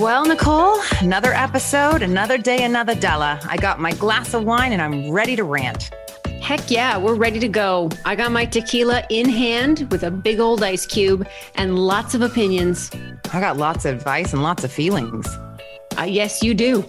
Well, 0.00 0.24
Nicole, 0.24 0.78
another 1.02 1.34
episode, 1.34 2.00
another 2.00 2.38
day, 2.38 2.64
another 2.64 2.94
Della. 2.94 3.38
I 3.46 3.58
got 3.58 3.80
my 3.80 3.92
glass 3.92 4.32
of 4.32 4.44
wine 4.44 4.72
and 4.72 4.80
I'm 4.80 5.10
ready 5.10 5.36
to 5.36 5.44
rant. 5.44 5.90
Heck 6.40 6.70
yeah, 6.70 6.96
we're 6.96 7.16
ready 7.16 7.38
to 7.38 7.48
go. 7.48 7.90
I 8.06 8.16
got 8.16 8.32
my 8.32 8.46
tequila 8.46 9.04
in 9.10 9.28
hand 9.28 9.88
with 9.92 10.02
a 10.02 10.10
big 10.10 10.40
old 10.40 10.62
ice 10.62 10.86
cube 10.86 11.28
and 11.56 11.78
lots 11.78 12.14
of 12.14 12.22
opinions. 12.22 12.90
I 13.34 13.40
got 13.40 13.58
lots 13.58 13.84
of 13.84 13.94
advice 13.94 14.32
and 14.32 14.42
lots 14.42 14.64
of 14.64 14.72
feelings. 14.72 15.26
Uh, 15.98 16.04
yes, 16.04 16.42
you 16.42 16.54
do. 16.54 16.88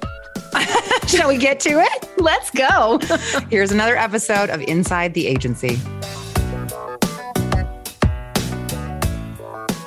Shall 1.07 1.27
we 1.27 1.35
get 1.35 1.59
to 1.61 1.81
it? 1.81 2.09
Let's 2.17 2.49
go. 2.49 2.97
Here's 3.49 3.73
another 3.73 3.97
episode 3.97 4.49
of 4.49 4.61
Inside 4.61 5.15
the 5.15 5.27
Agency. 5.27 5.77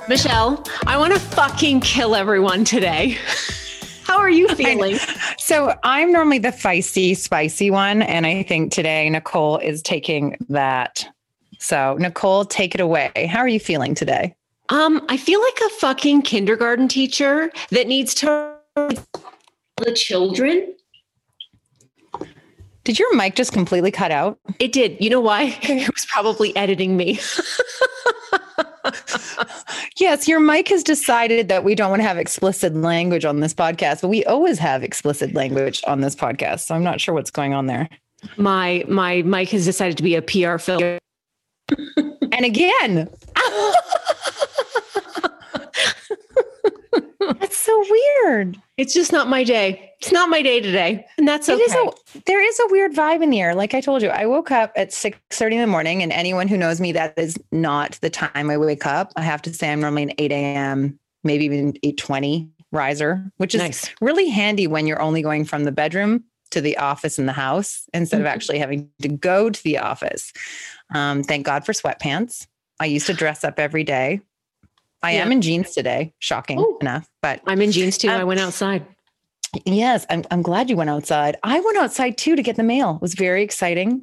Michelle, 0.06 0.62
I 0.86 0.98
want 0.98 1.14
to 1.14 1.18
fucking 1.18 1.80
kill 1.80 2.14
everyone 2.14 2.64
today. 2.64 3.16
How 4.02 4.18
are 4.18 4.28
you 4.28 4.48
feeling? 4.54 4.98
So 5.38 5.74
I'm 5.82 6.12
normally 6.12 6.38
the 6.38 6.50
feisty, 6.50 7.16
spicy 7.16 7.70
one. 7.70 8.02
And 8.02 8.26
I 8.26 8.42
think 8.42 8.70
today 8.70 9.08
Nicole 9.08 9.56
is 9.58 9.80
taking 9.80 10.36
that. 10.50 11.06
So, 11.58 11.96
Nicole, 11.98 12.44
take 12.44 12.74
it 12.74 12.82
away. 12.82 13.10
How 13.30 13.38
are 13.38 13.48
you 13.48 13.60
feeling 13.60 13.94
today? 13.94 14.34
Um, 14.68 15.04
I 15.08 15.16
feel 15.16 15.40
like 15.40 15.58
a 15.66 15.68
fucking 15.76 16.22
kindergarten 16.22 16.88
teacher 16.88 17.50
that 17.70 17.86
needs 17.86 18.14
to 18.16 18.56
the 18.76 19.92
children. 19.94 20.74
Did 22.84 22.98
your 22.98 23.16
mic 23.16 23.36
just 23.36 23.52
completely 23.54 23.90
cut 23.90 24.10
out? 24.10 24.38
It 24.58 24.72
did. 24.72 24.98
You 25.00 25.08
know 25.08 25.20
why? 25.20 25.58
It 25.62 25.90
was 25.94 26.04
probably 26.06 26.54
editing 26.56 26.98
me. 26.98 27.18
yes, 29.98 30.28
your 30.28 30.40
mic 30.40 30.68
has 30.68 30.82
decided 30.82 31.48
that 31.48 31.64
we 31.64 31.74
don't 31.74 31.90
want 31.90 32.00
to 32.00 32.08
have 32.08 32.18
explicit 32.18 32.74
language 32.74 33.24
on 33.24 33.40
this 33.40 33.54
podcast, 33.54 34.02
but 34.02 34.08
we 34.08 34.24
always 34.24 34.58
have 34.58 34.82
explicit 34.82 35.34
language 35.34 35.82
on 35.86 36.00
this 36.00 36.14
podcast. 36.14 36.60
So 36.60 36.74
I'm 36.74 36.84
not 36.84 37.00
sure 37.00 37.14
what's 37.14 37.30
going 37.30 37.54
on 37.54 37.66
there. 37.66 37.88
My 38.36 38.84
my 38.88 39.22
mic 39.22 39.50
has 39.50 39.64
decided 39.64 39.96
to 39.98 40.02
be 40.02 40.14
a 40.14 40.22
PR 40.22 40.58
filter. 40.58 40.98
and 41.76 42.44
again. 42.44 43.08
That's 47.32 47.56
so 47.56 47.84
weird. 47.90 48.60
It's 48.76 48.92
just 48.92 49.12
not 49.12 49.28
my 49.28 49.44
day. 49.44 49.92
It's 50.00 50.12
not 50.12 50.28
my 50.28 50.42
day 50.42 50.60
today. 50.60 51.06
And 51.16 51.26
that's 51.26 51.48
okay. 51.48 51.60
It 51.60 51.70
is 51.70 51.74
a, 51.74 52.20
there 52.26 52.42
is 52.42 52.60
a 52.60 52.66
weird 52.70 52.92
vibe 52.92 53.22
in 53.22 53.30
the 53.30 53.40
air. 53.40 53.54
Like 53.54 53.74
I 53.74 53.80
told 53.80 54.02
you, 54.02 54.08
I 54.08 54.26
woke 54.26 54.50
up 54.50 54.72
at 54.76 54.92
6 54.92 55.18
30 55.30 55.56
in 55.56 55.60
the 55.60 55.66
morning. 55.66 56.02
And 56.02 56.12
anyone 56.12 56.48
who 56.48 56.56
knows 56.56 56.80
me, 56.80 56.92
that 56.92 57.18
is 57.18 57.36
not 57.52 57.98
the 58.02 58.10
time 58.10 58.50
I 58.50 58.56
wake 58.56 58.86
up. 58.86 59.12
I 59.16 59.22
have 59.22 59.42
to 59.42 59.54
say 59.54 59.72
I'm 59.72 59.80
normally 59.80 60.04
an 60.04 60.12
8 60.18 60.32
a.m., 60.32 60.98
maybe 61.22 61.44
even 61.44 61.74
8 61.82 61.96
20 61.96 62.50
riser, 62.72 63.30
which 63.36 63.54
is 63.54 63.60
nice. 63.60 63.90
really 64.00 64.28
handy 64.28 64.66
when 64.66 64.86
you're 64.86 65.00
only 65.00 65.22
going 65.22 65.44
from 65.44 65.64
the 65.64 65.72
bedroom 65.72 66.24
to 66.50 66.60
the 66.60 66.76
office 66.76 67.18
in 67.18 67.26
the 67.26 67.32
house 67.32 67.84
instead 67.94 68.16
mm-hmm. 68.16 68.26
of 68.26 68.32
actually 68.32 68.58
having 68.58 68.90
to 69.02 69.08
go 69.08 69.50
to 69.50 69.62
the 69.62 69.78
office. 69.78 70.32
Um, 70.94 71.22
thank 71.22 71.46
God 71.46 71.64
for 71.64 71.72
sweatpants. 71.72 72.46
I 72.80 72.86
used 72.86 73.06
to 73.06 73.14
dress 73.14 73.44
up 73.44 73.58
every 73.58 73.84
day. 73.84 74.20
I 75.04 75.12
yeah. 75.12 75.22
am 75.22 75.32
in 75.32 75.42
jeans 75.42 75.72
today, 75.72 76.14
shocking 76.18 76.58
Ooh. 76.58 76.78
enough, 76.80 77.08
but 77.20 77.40
I'm 77.46 77.60
in 77.60 77.72
jeans 77.72 77.98
too. 77.98 78.08
Um, 78.08 78.20
I 78.20 78.24
went 78.24 78.40
outside. 78.40 78.86
Yes, 79.66 80.06
I'm, 80.10 80.24
I'm 80.30 80.42
glad 80.42 80.70
you 80.70 80.76
went 80.76 80.90
outside. 80.90 81.36
I 81.42 81.60
went 81.60 81.76
outside 81.76 82.16
too 82.16 82.34
to 82.36 82.42
get 82.42 82.56
the 82.56 82.62
mail. 82.62 82.96
It 82.96 83.02
was 83.02 83.14
very 83.14 83.42
exciting. 83.42 84.02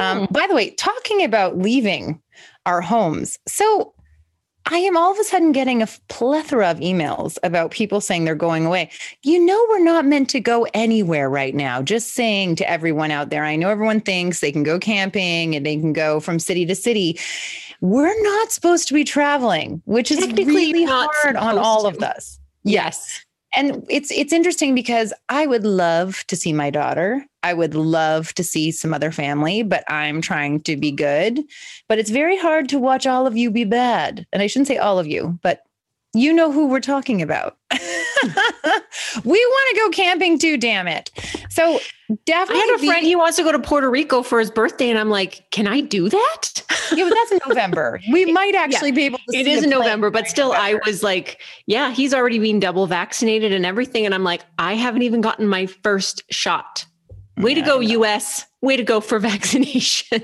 Um, 0.00 0.28
by 0.30 0.46
the 0.46 0.54
way, 0.54 0.70
talking 0.70 1.24
about 1.24 1.58
leaving 1.58 2.20
our 2.66 2.80
homes. 2.80 3.38
So 3.48 3.94
I 4.66 4.76
am 4.76 4.96
all 4.96 5.10
of 5.10 5.18
a 5.18 5.24
sudden 5.24 5.50
getting 5.50 5.82
a 5.82 5.88
plethora 6.08 6.70
of 6.70 6.78
emails 6.78 7.36
about 7.42 7.72
people 7.72 8.00
saying 8.00 8.24
they're 8.24 8.36
going 8.36 8.64
away. 8.64 8.90
You 9.22 9.44
know, 9.44 9.66
we're 9.70 9.82
not 9.82 10.04
meant 10.04 10.30
to 10.30 10.40
go 10.40 10.68
anywhere 10.72 11.28
right 11.28 11.54
now. 11.54 11.82
Just 11.82 12.14
saying 12.14 12.56
to 12.56 12.70
everyone 12.70 13.10
out 13.10 13.30
there, 13.30 13.44
I 13.44 13.56
know 13.56 13.70
everyone 13.70 14.00
thinks 14.00 14.38
they 14.38 14.52
can 14.52 14.62
go 14.62 14.78
camping 14.78 15.56
and 15.56 15.66
they 15.66 15.78
can 15.78 15.92
go 15.92 16.20
from 16.20 16.38
city 16.38 16.64
to 16.66 16.76
city 16.76 17.18
we're 17.82 18.22
not 18.22 18.52
supposed 18.52 18.86
to 18.88 18.94
be 18.94 19.02
traveling, 19.02 19.82
which 19.86 20.12
is 20.12 20.24
really 20.32 20.84
hard 20.84 21.36
on 21.36 21.58
all 21.58 21.82
to. 21.82 21.88
of 21.88 22.02
us. 22.02 22.38
Yes. 22.62 23.24
And 23.54 23.84
it's 23.90 24.10
it's 24.12 24.32
interesting 24.32 24.74
because 24.74 25.12
I 25.28 25.46
would 25.46 25.64
love 25.64 26.24
to 26.28 26.36
see 26.36 26.52
my 26.52 26.70
daughter. 26.70 27.26
I 27.42 27.52
would 27.52 27.74
love 27.74 28.32
to 28.34 28.44
see 28.44 28.70
some 28.70 28.94
other 28.94 29.10
family, 29.10 29.64
but 29.64 29.84
I'm 29.88 30.22
trying 30.22 30.60
to 30.62 30.76
be 30.76 30.92
good. 30.92 31.40
But 31.88 31.98
it's 31.98 32.08
very 32.08 32.38
hard 32.38 32.68
to 32.70 32.78
watch 32.78 33.06
all 33.06 33.26
of 33.26 33.36
you 33.36 33.50
be 33.50 33.64
bad. 33.64 34.26
And 34.32 34.42
I 34.42 34.46
shouldn't 34.46 34.68
say 34.68 34.78
all 34.78 35.00
of 35.00 35.08
you, 35.08 35.38
but 35.42 35.64
you 36.14 36.32
know 36.32 36.52
who 36.52 36.68
we're 36.68 36.80
talking 36.80 37.20
about. 37.20 37.58
we 39.24 39.44
want 39.44 39.76
to 39.76 39.80
go 39.80 39.90
camping 39.90 40.38
too, 40.38 40.56
damn 40.56 40.88
it. 40.88 41.10
So 41.50 41.80
definitely. 42.24 42.62
I 42.62 42.66
had 42.66 42.74
a 42.76 42.86
friend, 42.86 43.06
he 43.06 43.16
wants 43.16 43.36
to 43.36 43.42
go 43.42 43.52
to 43.52 43.58
Puerto 43.58 43.90
Rico 43.90 44.22
for 44.22 44.38
his 44.38 44.50
birthday. 44.50 44.90
And 44.90 44.98
I'm 44.98 45.10
like, 45.10 45.50
can 45.50 45.66
I 45.66 45.80
do 45.80 46.08
that? 46.08 46.62
yeah, 46.92 47.08
but 47.08 47.14
that's 47.14 47.32
in 47.32 47.40
November. 47.48 48.00
We 48.10 48.24
might 48.32 48.54
actually 48.54 48.90
yeah, 48.90 48.94
be 48.94 49.04
able 49.04 49.18
to. 49.28 49.36
It 49.36 49.46
is 49.46 49.64
in 49.64 49.70
November, 49.70 50.10
but 50.10 50.28
still, 50.28 50.52
November. 50.52 50.80
I 50.84 50.88
was 50.88 51.02
like, 51.02 51.40
yeah, 51.66 51.90
he's 51.90 52.14
already 52.14 52.38
been 52.38 52.60
double 52.60 52.86
vaccinated 52.86 53.52
and 53.52 53.66
everything. 53.66 54.06
And 54.06 54.14
I'm 54.14 54.24
like, 54.24 54.42
I 54.58 54.74
haven't 54.74 55.02
even 55.02 55.20
gotten 55.20 55.46
my 55.46 55.66
first 55.66 56.22
shot. 56.30 56.84
Way 57.38 57.52
yeah, 57.52 57.56
to 57.56 57.62
go, 57.62 57.80
US. 57.80 58.46
Way 58.60 58.76
to 58.76 58.84
go 58.84 59.00
for 59.00 59.18
vaccination. 59.20 60.22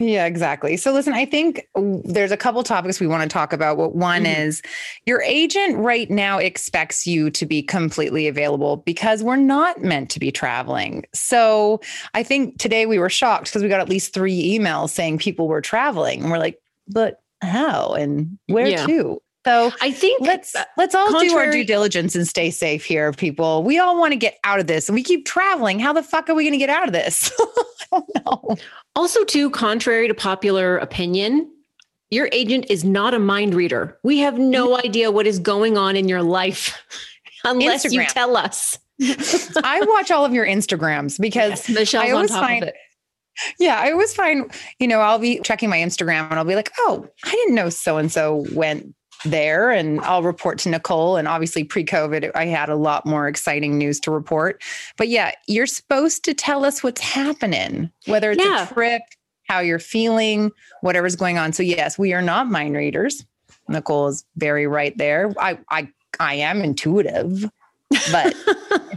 Yeah, 0.00 0.26
exactly. 0.26 0.76
So 0.76 0.92
listen, 0.92 1.12
I 1.12 1.24
think 1.24 1.66
there's 1.74 2.30
a 2.30 2.36
couple 2.36 2.62
topics 2.62 3.00
we 3.00 3.06
want 3.06 3.22
to 3.24 3.28
talk 3.28 3.52
about. 3.52 3.76
What 3.76 3.94
one 3.96 4.24
mm-hmm. 4.24 4.40
is 4.42 4.62
your 5.06 5.22
agent 5.22 5.76
right 5.78 6.08
now 6.10 6.38
expects 6.38 7.06
you 7.06 7.30
to 7.30 7.46
be 7.46 7.62
completely 7.62 8.28
available 8.28 8.76
because 8.76 9.22
we're 9.22 9.36
not 9.36 9.82
meant 9.82 10.10
to 10.10 10.20
be 10.20 10.30
traveling. 10.30 11.04
So 11.14 11.80
I 12.14 12.22
think 12.22 12.58
today 12.58 12.86
we 12.86 12.98
were 12.98 13.10
shocked 13.10 13.46
because 13.46 13.62
we 13.62 13.68
got 13.68 13.80
at 13.80 13.88
least 13.88 14.14
three 14.14 14.56
emails 14.56 14.90
saying 14.90 15.18
people 15.18 15.48
were 15.48 15.60
traveling. 15.60 16.22
And 16.22 16.30
we're 16.30 16.38
like, 16.38 16.58
but 16.86 17.20
how 17.42 17.94
and 17.94 18.38
where 18.46 18.68
yeah. 18.68 18.86
to? 18.86 19.20
So 19.48 19.72
I 19.80 19.92
think 19.92 20.20
let's 20.20 20.54
let's 20.76 20.94
all 20.94 21.08
contrary- 21.08 21.28
do 21.30 21.36
our 21.38 21.50
due 21.50 21.64
diligence 21.64 22.14
and 22.14 22.28
stay 22.28 22.50
safe 22.50 22.84
here, 22.84 23.12
people. 23.12 23.62
We 23.62 23.78
all 23.78 23.98
want 23.98 24.12
to 24.12 24.18
get 24.18 24.36
out 24.44 24.60
of 24.60 24.66
this 24.66 24.90
and 24.90 24.94
we 24.94 25.02
keep 25.02 25.24
traveling. 25.24 25.78
How 25.80 25.94
the 25.94 26.02
fuck 26.02 26.28
are 26.28 26.34
we 26.34 26.44
going 26.44 26.52
to 26.52 26.58
get 26.58 26.68
out 26.68 26.86
of 26.86 26.92
this? 26.92 27.32
I 27.40 27.46
don't 27.90 28.26
know. 28.26 28.56
Also, 28.94 29.24
too, 29.24 29.48
contrary 29.48 30.06
to 30.06 30.12
popular 30.12 30.76
opinion, 30.76 31.50
your 32.10 32.28
agent 32.30 32.66
is 32.68 32.84
not 32.84 33.14
a 33.14 33.18
mind 33.18 33.54
reader. 33.54 33.98
We 34.02 34.18
have 34.18 34.38
no 34.38 34.68
mm-hmm. 34.68 34.86
idea 34.86 35.10
what 35.10 35.26
is 35.26 35.38
going 35.38 35.78
on 35.78 35.96
in 35.96 36.10
your 36.10 36.22
life 36.22 36.78
unless 37.44 37.86
Instagram. 37.86 37.92
you 37.92 38.04
tell 38.04 38.36
us. 38.36 38.78
I 39.00 39.80
watch 39.86 40.10
all 40.10 40.26
of 40.26 40.34
your 40.34 40.46
Instagrams 40.46 41.18
because 41.18 41.66
yes, 41.70 41.94
I 41.94 42.10
always 42.10 42.32
find 42.32 42.64
it. 42.64 42.74
yeah, 43.58 43.80
I 43.80 43.92
always 43.92 44.12
find, 44.12 44.52
you 44.78 44.88
know, 44.88 45.00
I'll 45.00 45.18
be 45.18 45.40
checking 45.40 45.70
my 45.70 45.78
Instagram 45.78 46.28
and 46.28 46.34
I'll 46.34 46.44
be 46.44 46.54
like, 46.54 46.70
oh, 46.80 47.08
I 47.24 47.30
didn't 47.30 47.54
know 47.54 47.70
so 47.70 47.96
and 47.96 48.12
so 48.12 48.44
went 48.52 48.94
there 49.24 49.70
and 49.70 50.00
I'll 50.02 50.22
report 50.22 50.58
to 50.60 50.68
Nicole. 50.68 51.16
And 51.16 51.26
obviously, 51.26 51.64
pre 51.64 51.84
COVID, 51.84 52.30
I 52.34 52.46
had 52.46 52.68
a 52.68 52.76
lot 52.76 53.06
more 53.06 53.28
exciting 53.28 53.78
news 53.78 54.00
to 54.00 54.10
report. 54.10 54.62
But 54.96 55.08
yeah, 55.08 55.32
you're 55.46 55.66
supposed 55.66 56.24
to 56.24 56.34
tell 56.34 56.64
us 56.64 56.82
what's 56.82 57.00
happening, 57.00 57.90
whether 58.06 58.30
it's 58.30 58.44
yeah. 58.44 58.64
a 58.64 58.72
trip, 58.72 59.02
how 59.48 59.60
you're 59.60 59.78
feeling, 59.78 60.50
whatever's 60.82 61.16
going 61.16 61.38
on. 61.38 61.52
So, 61.52 61.62
yes, 61.62 61.98
we 61.98 62.12
are 62.12 62.22
not 62.22 62.50
mind 62.50 62.76
readers. 62.76 63.24
Nicole 63.68 64.08
is 64.08 64.24
very 64.36 64.66
right 64.66 64.96
there. 64.96 65.32
I, 65.38 65.58
I, 65.70 65.88
I 66.20 66.34
am 66.34 66.62
intuitive, 66.62 67.50
but 68.10 68.34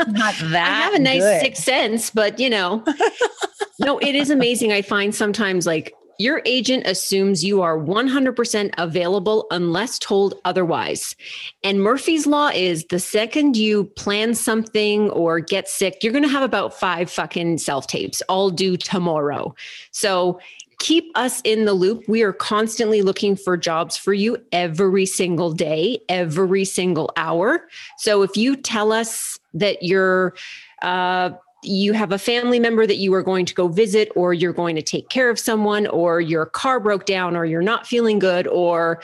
not 0.07 0.35
that. 0.35 0.67
I 0.67 0.81
have 0.83 0.93
a 0.93 0.99
nice 0.99 1.21
good. 1.21 1.41
sixth 1.41 1.63
sense, 1.63 2.09
but 2.09 2.39
you 2.39 2.49
know, 2.49 2.83
no, 3.79 3.99
it 3.99 4.15
is 4.15 4.29
amazing. 4.29 4.71
I 4.71 4.81
find 4.81 5.13
sometimes 5.13 5.65
like 5.65 5.93
your 6.19 6.41
agent 6.45 6.85
assumes 6.85 7.43
you 7.43 7.61
are 7.61 7.77
100% 7.77 8.73
available 8.77 9.47
unless 9.51 9.99
told 9.99 10.35
otherwise. 10.45 11.15
And 11.63 11.81
Murphy's 11.81 12.27
Law 12.27 12.49
is 12.53 12.85
the 12.85 12.99
second 12.99 13.55
you 13.57 13.85
plan 13.85 14.35
something 14.35 15.09
or 15.11 15.39
get 15.39 15.67
sick, 15.67 16.03
you're 16.03 16.13
going 16.13 16.23
to 16.23 16.29
have 16.29 16.43
about 16.43 16.73
five 16.73 17.09
fucking 17.09 17.57
self 17.57 17.87
tapes 17.87 18.21
all 18.29 18.49
due 18.49 18.77
tomorrow. 18.77 19.55
So 19.91 20.39
keep 20.81 21.11
us 21.15 21.41
in 21.41 21.65
the 21.65 21.73
loop. 21.73 22.03
We 22.07 22.23
are 22.23 22.33
constantly 22.33 23.03
looking 23.03 23.35
for 23.35 23.55
jobs 23.55 23.97
for 23.97 24.13
you 24.13 24.37
every 24.51 25.05
single 25.05 25.51
day, 25.51 25.99
every 26.09 26.65
single 26.65 27.11
hour. 27.17 27.67
So 27.99 28.23
if 28.23 28.35
you 28.35 28.55
tell 28.55 28.91
us 28.91 29.37
that 29.53 29.83
you're, 29.83 30.33
uh, 30.81 31.31
you 31.63 31.93
have 31.93 32.11
a 32.11 32.17
family 32.17 32.59
member 32.59 32.87
that 32.87 32.97
you 32.97 33.13
are 33.13 33.23
going 33.23 33.45
to 33.45 33.53
go 33.53 33.67
visit, 33.67 34.11
or 34.15 34.33
you're 34.33 34.53
going 34.53 34.75
to 34.75 34.81
take 34.81 35.09
care 35.09 35.29
of 35.29 35.39
someone, 35.39 35.87
or 35.87 36.21
your 36.21 36.45
car 36.45 36.79
broke 36.79 37.05
down, 37.05 37.35
or 37.35 37.45
you're 37.45 37.61
not 37.61 37.87
feeling 37.87 38.19
good, 38.19 38.47
or 38.47 39.01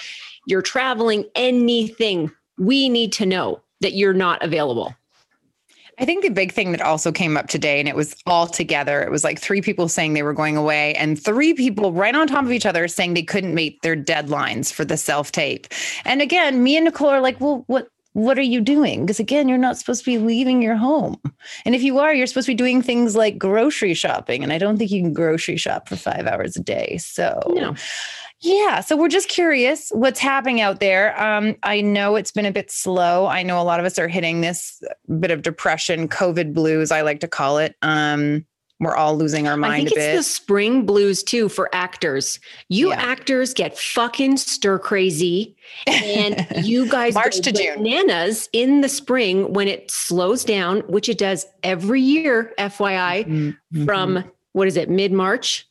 you're 0.48 0.62
traveling, 0.62 1.26
anything, 1.36 2.32
we 2.58 2.90
need 2.90 3.12
to 3.14 3.26
know 3.26 3.62
that 3.82 3.94
you're 3.94 4.14
not 4.14 4.44
available. 4.44 4.96
I 6.00 6.06
think 6.06 6.24
the 6.24 6.30
big 6.30 6.52
thing 6.52 6.74
that 6.74 6.82
also 6.82 7.12
came 7.12 7.38
up 7.38 7.48
today, 7.48 7.80
and 7.80 7.90
it 7.90 7.96
was 7.96 8.16
all 8.28 8.46
together, 8.46 9.02
it 9.02 9.10
was 9.10 9.24
like 9.24 9.40
three 9.40 9.62
people 9.62 9.88
saying 9.88 10.14
they 10.14 10.22
were 10.22 10.34
going 10.34 10.56
away, 10.56 10.94
and 10.94 11.22
three 11.22 11.54
people 11.54 11.92
right 11.92 12.14
on 12.14 12.28
top 12.28 12.46
of 12.46 12.52
each 12.52 12.68
other 12.68 12.88
saying 12.88 13.14
they 13.16 13.24
couldn't 13.24 13.56
meet 13.56 13.82
their 13.82 13.96
deadlines 13.96 14.72
for 14.72 14.86
the 14.86 14.98
self 14.98 15.32
tape. 15.32 15.68
And 16.06 16.22
again, 16.22 16.62
me 16.62 16.78
and 16.78 16.86
Nicole 16.86 17.10
are 17.10 17.22
like, 17.22 17.42
well, 17.42 17.64
what 17.66 17.90
what 18.18 18.40
are 18.40 18.42
you 18.42 18.62
doing? 18.62 19.06
Because 19.06 19.20
again, 19.20 19.48
you're 19.48 19.60
not 19.60 19.78
supposed 19.78 20.04
to 20.04 20.10
be 20.10 20.18
leaving 20.18 20.60
your 20.64 20.76
home. 20.76 21.22
And 21.66 21.76
if 21.76 21.84
you 21.84 22.00
are, 22.00 22.16
you're 22.16 22.26
supposed 22.26 22.48
to 22.48 22.54
be 22.54 22.56
doing 22.56 22.82
things 22.82 23.16
like 23.16 23.38
grocery 23.38 23.94
shopping. 23.94 24.42
And 24.42 24.52
I 24.52 24.58
don't 24.58 24.76
think 24.78 24.90
you 24.90 25.04
can 25.04 25.14
grocery 25.14 25.56
shop 25.56 25.88
for 25.88 25.98
five 25.98 26.26
hours 26.26 26.58
a 26.58 26.60
day. 26.60 26.98
So, 26.98 27.40
no. 27.46 27.76
Yeah. 28.42 28.80
So 28.80 28.98
we're 28.98 29.08
just 29.08 29.30
curious 29.30 29.92
what's 29.92 30.20
happening 30.20 30.62
out 30.62 30.80
there. 30.80 31.20
Um, 31.22 31.58
I 31.62 31.82
know 31.82 32.16
it's 32.16 32.32
been 32.32 32.48
a 32.48 32.52
bit 32.52 32.72
slow. 32.72 33.28
I 33.28 33.44
know 33.44 33.62
a 33.62 33.64
lot 33.64 33.80
of 33.80 33.86
us 33.86 34.00
are 34.00 34.08
hitting 34.08 34.42
this 34.42 34.82
bit 35.20 35.30
of 35.30 35.44
depression, 35.44 36.08
COVID 36.08 36.56
blues, 36.56 36.92
I 36.92 37.02
like 37.02 37.20
to 37.20 37.28
call 37.28 37.60
it. 37.60 37.76
Um, 37.84 38.48
we're 38.80 38.96
all 38.96 39.18
losing 39.18 39.48
our 39.48 39.58
mind 39.58 39.74
I 39.74 39.78
think 39.78 39.92
a 39.92 39.96
bit. 39.96 40.16
It's 40.16 40.28
the 40.28 40.34
spring 40.34 40.86
blues 40.86 41.24
too 41.24 41.50
for 41.50 41.74
actors. 41.74 42.40
You 42.70 42.90
yeah. 42.90 43.02
actors 43.02 43.54
get 43.54 43.78
fucking 43.78 44.38
stir 44.38 44.80
crazy, 44.80 45.56
and 45.88 46.48
you 46.64 46.88
guys 46.88 47.14
March 47.16 47.40
to 47.42 47.52
June 47.52 47.84
bananas 47.84 48.50
in 48.54 48.82
the 48.82 48.90
spring 48.90 49.54
when 49.54 49.68
it 49.68 49.90
slows 49.90 50.44
down, 50.44 50.82
which 50.82 51.10
it 51.10 51.18
does 51.18 51.46
every 51.64 52.02
year. 52.02 52.54
FYI, 52.58 53.26
mm-hmm. 53.26 53.86
from 53.86 54.24
what 54.54 54.68
is 54.68 54.78
it, 54.78 54.90
mid 54.90 55.12
March 55.12 55.68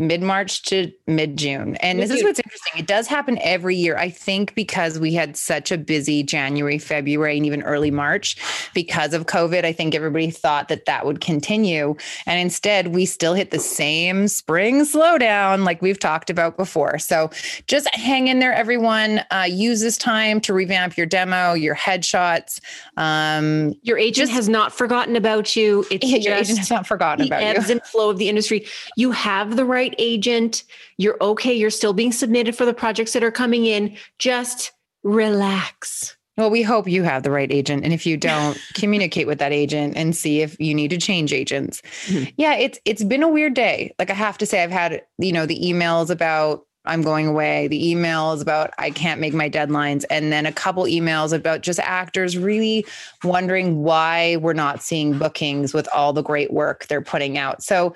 mid 0.00 0.22
March 0.22 0.62
to 0.62 0.90
mid 1.06 1.36
June. 1.36 1.76
And 1.76 2.00
this 2.00 2.10
is 2.10 2.24
what's 2.24 2.40
interesting. 2.40 2.80
It 2.80 2.86
does 2.86 3.06
happen 3.06 3.38
every 3.42 3.76
year. 3.76 3.96
I 3.96 4.08
think 4.08 4.54
because 4.54 4.98
we 4.98 5.12
had 5.12 5.36
such 5.36 5.70
a 5.70 5.78
busy 5.78 6.22
January, 6.22 6.78
February, 6.78 7.36
and 7.36 7.46
even 7.46 7.62
early 7.62 7.90
March 7.90 8.36
because 8.74 9.12
of 9.12 9.26
COVID, 9.26 9.64
I 9.64 9.72
think 9.72 9.94
everybody 9.94 10.30
thought 10.30 10.68
that 10.68 10.86
that 10.86 11.04
would 11.04 11.20
continue. 11.20 11.94
And 12.26 12.40
instead, 12.40 12.94
we 12.94 13.04
still 13.04 13.34
hit 13.34 13.50
the 13.50 13.58
same 13.58 14.26
spring 14.26 14.80
slowdown 14.80 15.64
like 15.64 15.82
we've 15.82 15.98
talked 15.98 16.30
about 16.30 16.56
before. 16.56 16.98
So 16.98 17.30
just 17.66 17.94
hang 17.94 18.28
in 18.28 18.38
there, 18.38 18.54
everyone. 18.54 19.20
Uh, 19.30 19.46
use 19.48 19.80
this 19.80 19.98
time 19.98 20.40
to 20.40 20.54
revamp 20.54 20.96
your 20.96 21.06
demo, 21.06 21.52
your 21.52 21.76
headshots. 21.76 22.60
Um, 22.96 23.74
your 23.82 23.98
agent 23.98 24.28
just, 24.28 24.32
has 24.32 24.48
not 24.48 24.72
forgotten 24.72 25.14
about 25.14 25.54
you. 25.54 25.84
It's 25.90 26.06
your 26.24 26.34
agent 26.34 26.58
has 26.58 26.70
not 26.70 26.86
forgotten 26.86 27.26
about 27.26 27.42
you. 27.42 27.48
ebbs 27.48 27.68
and 27.68 27.82
flow 27.82 28.08
of 28.08 28.16
the 28.16 28.28
industry. 28.28 28.66
You 28.96 29.10
have 29.10 29.56
the 29.56 29.64
right 29.64 29.89
right 29.90 30.00
agent. 30.00 30.64
You're 30.96 31.16
okay. 31.20 31.52
You're 31.52 31.70
still 31.70 31.92
being 31.92 32.12
submitted 32.12 32.56
for 32.56 32.64
the 32.64 32.74
projects 32.74 33.12
that 33.12 33.24
are 33.24 33.30
coming 33.30 33.64
in. 33.64 33.96
Just 34.18 34.72
relax. 35.02 36.16
Well, 36.36 36.50
we 36.50 36.62
hope 36.62 36.88
you 36.88 37.02
have 37.02 37.22
the 37.22 37.30
right 37.30 37.50
agent. 37.50 37.84
And 37.84 37.92
if 37.92 38.06
you 38.06 38.16
don't, 38.16 38.58
communicate 38.74 39.26
with 39.26 39.38
that 39.40 39.52
agent 39.52 39.96
and 39.96 40.16
see 40.16 40.40
if 40.40 40.58
you 40.58 40.74
need 40.74 40.88
to 40.88 40.98
change 40.98 41.32
agents. 41.32 41.82
Mm-hmm. 42.06 42.30
Yeah, 42.36 42.54
it's 42.54 42.78
it's 42.84 43.04
been 43.04 43.22
a 43.22 43.28
weird 43.28 43.54
day. 43.54 43.94
Like 43.98 44.10
I 44.10 44.14
have 44.14 44.38
to 44.38 44.46
say, 44.46 44.62
I've 44.62 44.70
had, 44.70 45.02
you 45.18 45.32
know, 45.32 45.46
the 45.46 45.58
emails 45.60 46.08
about 46.08 46.66
I'm 46.86 47.02
going 47.02 47.26
away, 47.26 47.68
the 47.68 47.94
emails 47.94 48.40
about 48.40 48.70
I 48.78 48.90
can't 48.90 49.20
make 49.20 49.34
my 49.34 49.50
deadlines, 49.50 50.04
and 50.08 50.32
then 50.32 50.46
a 50.46 50.52
couple 50.52 50.84
emails 50.84 51.34
about 51.34 51.60
just 51.60 51.78
actors 51.80 52.38
really 52.38 52.86
wondering 53.22 53.82
why 53.82 54.36
we're 54.36 54.54
not 54.54 54.82
seeing 54.82 55.18
bookings 55.18 55.74
with 55.74 55.86
all 55.94 56.14
the 56.14 56.22
great 56.22 56.54
work 56.54 56.86
they're 56.86 57.02
putting 57.02 57.36
out. 57.36 57.62
So 57.62 57.94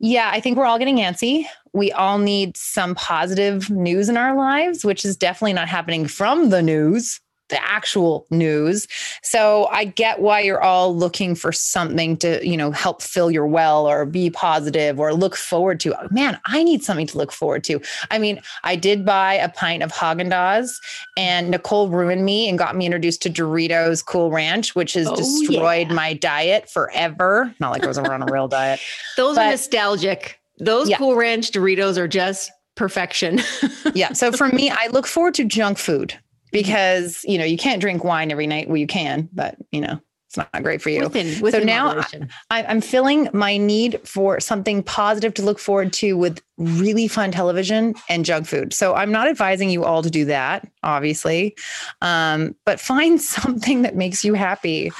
yeah, 0.00 0.30
I 0.32 0.40
think 0.40 0.56
we're 0.56 0.66
all 0.66 0.78
getting 0.78 0.98
antsy. 0.98 1.44
We 1.72 1.92
all 1.92 2.18
need 2.18 2.56
some 2.56 2.94
positive 2.94 3.68
news 3.70 4.08
in 4.08 4.16
our 4.16 4.36
lives, 4.36 4.84
which 4.84 5.04
is 5.04 5.16
definitely 5.16 5.52
not 5.54 5.68
happening 5.68 6.06
from 6.06 6.50
the 6.50 6.62
news 6.62 7.20
the 7.48 7.62
actual 7.62 8.26
news. 8.30 8.86
So 9.22 9.66
I 9.70 9.84
get 9.84 10.20
why 10.20 10.40
you're 10.40 10.62
all 10.62 10.94
looking 10.94 11.34
for 11.34 11.52
something 11.52 12.16
to, 12.18 12.46
you 12.46 12.56
know, 12.56 12.70
help 12.70 13.02
fill 13.02 13.30
your 13.30 13.46
well 13.46 13.88
or 13.88 14.04
be 14.04 14.30
positive 14.30 15.00
or 15.00 15.12
look 15.12 15.36
forward 15.36 15.80
to. 15.80 15.94
Man, 16.10 16.38
I 16.46 16.62
need 16.62 16.82
something 16.82 17.06
to 17.08 17.18
look 17.18 17.32
forward 17.32 17.64
to. 17.64 17.80
I 18.10 18.18
mean, 18.18 18.40
I 18.64 18.76
did 18.76 19.04
buy 19.04 19.34
a 19.34 19.48
pint 19.48 19.82
of 19.82 19.92
Haagen-Dazs 19.92 20.76
and 21.16 21.50
Nicole 21.50 21.88
ruined 21.88 22.24
me 22.24 22.48
and 22.48 22.58
got 22.58 22.76
me 22.76 22.86
introduced 22.86 23.22
to 23.22 23.30
Doritos 23.30 24.04
Cool 24.04 24.30
Ranch, 24.30 24.74
which 24.74 24.94
has 24.94 25.06
oh, 25.06 25.16
destroyed 25.16 25.88
yeah. 25.88 25.94
my 25.94 26.12
diet 26.14 26.70
forever. 26.70 27.54
Not 27.60 27.70
like 27.70 27.84
I 27.84 27.86
was 27.86 27.98
ever 27.98 28.12
on 28.12 28.22
a 28.22 28.32
real 28.32 28.48
diet. 28.48 28.80
Those 29.16 29.36
but, 29.36 29.46
are 29.46 29.50
nostalgic. 29.50 30.40
Those 30.58 30.88
yeah. 30.88 30.98
Cool 30.98 31.14
Ranch 31.14 31.50
Doritos 31.50 31.96
are 31.96 32.08
just 32.08 32.50
perfection. 32.74 33.40
yeah. 33.94 34.12
So 34.12 34.32
for 34.32 34.48
me, 34.48 34.70
I 34.70 34.88
look 34.88 35.06
forward 35.06 35.34
to 35.34 35.44
junk 35.44 35.78
food 35.78 36.18
because 36.52 37.24
you 37.24 37.38
know 37.38 37.44
you 37.44 37.56
can't 37.56 37.80
drink 37.80 38.04
wine 38.04 38.30
every 38.30 38.46
night. 38.46 38.68
Well, 38.68 38.76
you 38.76 38.86
can, 38.86 39.28
but 39.32 39.56
you 39.72 39.80
know 39.80 40.00
it's 40.28 40.36
not 40.36 40.62
great 40.62 40.82
for 40.82 40.90
you. 40.90 41.04
Within, 41.04 41.40
within 41.40 41.62
so 41.62 41.66
now 41.66 42.04
I, 42.50 42.62
I'm 42.62 42.82
filling 42.82 43.30
my 43.32 43.56
need 43.56 43.98
for 44.06 44.40
something 44.40 44.82
positive 44.82 45.32
to 45.34 45.42
look 45.42 45.58
forward 45.58 45.90
to 45.94 46.18
with 46.18 46.42
really 46.58 47.08
fun 47.08 47.32
television 47.32 47.94
and 48.10 48.26
junk 48.26 48.46
food. 48.46 48.74
So 48.74 48.94
I'm 48.94 49.10
not 49.10 49.26
advising 49.26 49.70
you 49.70 49.84
all 49.84 50.02
to 50.02 50.10
do 50.10 50.26
that, 50.26 50.68
obviously, 50.82 51.56
um, 52.02 52.54
but 52.66 52.78
find 52.78 53.18
something 53.20 53.82
that 53.82 53.96
makes 53.96 54.22
you 54.22 54.34
happy, 54.34 54.92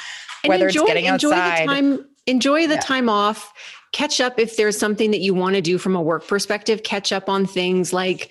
and 0.45 0.49
whether 0.49 0.69
enjoy, 0.69 0.81
it's 0.81 0.89
getting 0.89 1.09
outside. 1.09 1.61
Enjoy 1.61 1.61
the 1.61 1.67
time, 1.67 2.09
enjoy 2.27 2.67
the 2.67 2.75
yeah. 2.75 2.81
time 2.81 3.09
off. 3.11 3.53
Catch 3.93 4.21
up 4.23 4.39
if 4.39 4.56
there's 4.56 4.79
something 4.79 5.11
that 5.11 5.21
you 5.21 5.35
want 5.35 5.56
to 5.56 5.62
do 5.62 5.77
from 5.77 5.95
a 5.95 6.00
work 6.00 6.27
perspective. 6.27 6.83
Catch 6.85 7.12
up 7.12 7.29
on 7.29 7.45
things 7.45 7.93
like 7.93 8.31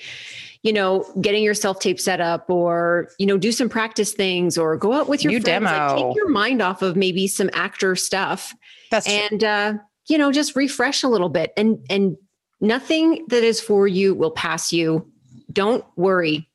you 0.68 0.74
know, 0.74 1.10
getting 1.22 1.44
your 1.44 1.54
self 1.54 1.80
tape 1.80 1.98
set 1.98 2.20
up 2.20 2.50
or, 2.50 3.08
you 3.18 3.26
know, 3.26 3.38
do 3.38 3.54
some 3.54 3.70
practice 3.70 4.12
things 4.12 4.58
or 4.58 4.76
go 4.76 4.92
out 4.92 5.08
with 5.08 5.24
your 5.24 5.32
friends. 5.32 5.46
Demo. 5.46 5.70
Like, 5.70 5.96
take 5.96 6.16
your 6.18 6.28
mind 6.28 6.62
off 6.62 6.82
of 6.82 6.98
maybe 6.98 7.26
some 7.26 7.50
actor 7.54 7.96
stuff. 7.96 8.54
That's 8.92 9.08
and 9.08 9.46
uh, 9.46 9.74
you 10.10 10.18
know, 10.18 10.30
just 10.30 10.58
refresh 10.58 11.04
a 11.04 11.08
little 11.08 11.30
bit. 11.30 11.54
And 11.56 11.86
and 11.90 12.18
nothing 12.60 13.26
that 13.30 13.46
is 13.46 13.62
for 13.62 13.88
you 13.88 14.14
will 14.14 14.32
pass 14.32 14.74
you. 14.74 15.10
Don't 15.54 15.86
worry. 15.96 16.50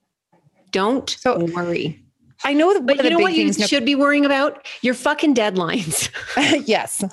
Don't 0.72 1.08
so, 1.08 1.46
worry. 1.46 2.01
I 2.44 2.52
know 2.52 2.74
that, 2.74 2.86
but 2.86 3.02
you 3.02 3.10
know 3.10 3.18
what 3.18 3.34
you 3.34 3.52
should 3.52 3.84
be 3.84 3.94
worrying 3.94 4.24
about? 4.24 4.66
Your 4.82 4.94
fucking 4.94 5.34
deadlines. 5.34 6.10
yes. 6.66 7.04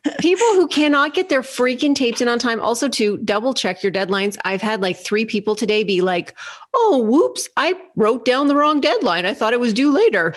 People 0.18 0.46
who 0.54 0.68
cannot 0.68 1.14
get 1.14 1.28
their 1.28 1.42
freaking 1.42 1.94
tapes 1.94 2.20
in 2.20 2.28
on 2.28 2.38
time. 2.38 2.60
Also, 2.60 2.88
to 2.88 3.16
double 3.18 3.52
check 3.52 3.82
your 3.82 3.92
deadlines. 3.92 4.38
I've 4.44 4.62
had 4.62 4.80
like 4.80 4.96
three 4.96 5.24
people 5.24 5.56
today 5.56 5.82
be 5.82 6.00
like, 6.00 6.36
"Oh, 6.72 6.98
whoops! 6.98 7.48
I 7.56 7.74
wrote 7.96 8.24
down 8.24 8.48
the 8.48 8.56
wrong 8.56 8.80
deadline. 8.80 9.26
I 9.26 9.34
thought 9.34 9.52
it 9.52 9.60
was 9.60 9.72
due 9.72 9.90
later." 9.90 10.34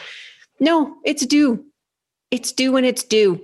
No, 0.60 0.96
it's 1.06 1.26
due. 1.26 1.64
It's 2.32 2.52
due 2.52 2.72
when 2.72 2.86
it's 2.86 3.04
due. 3.04 3.42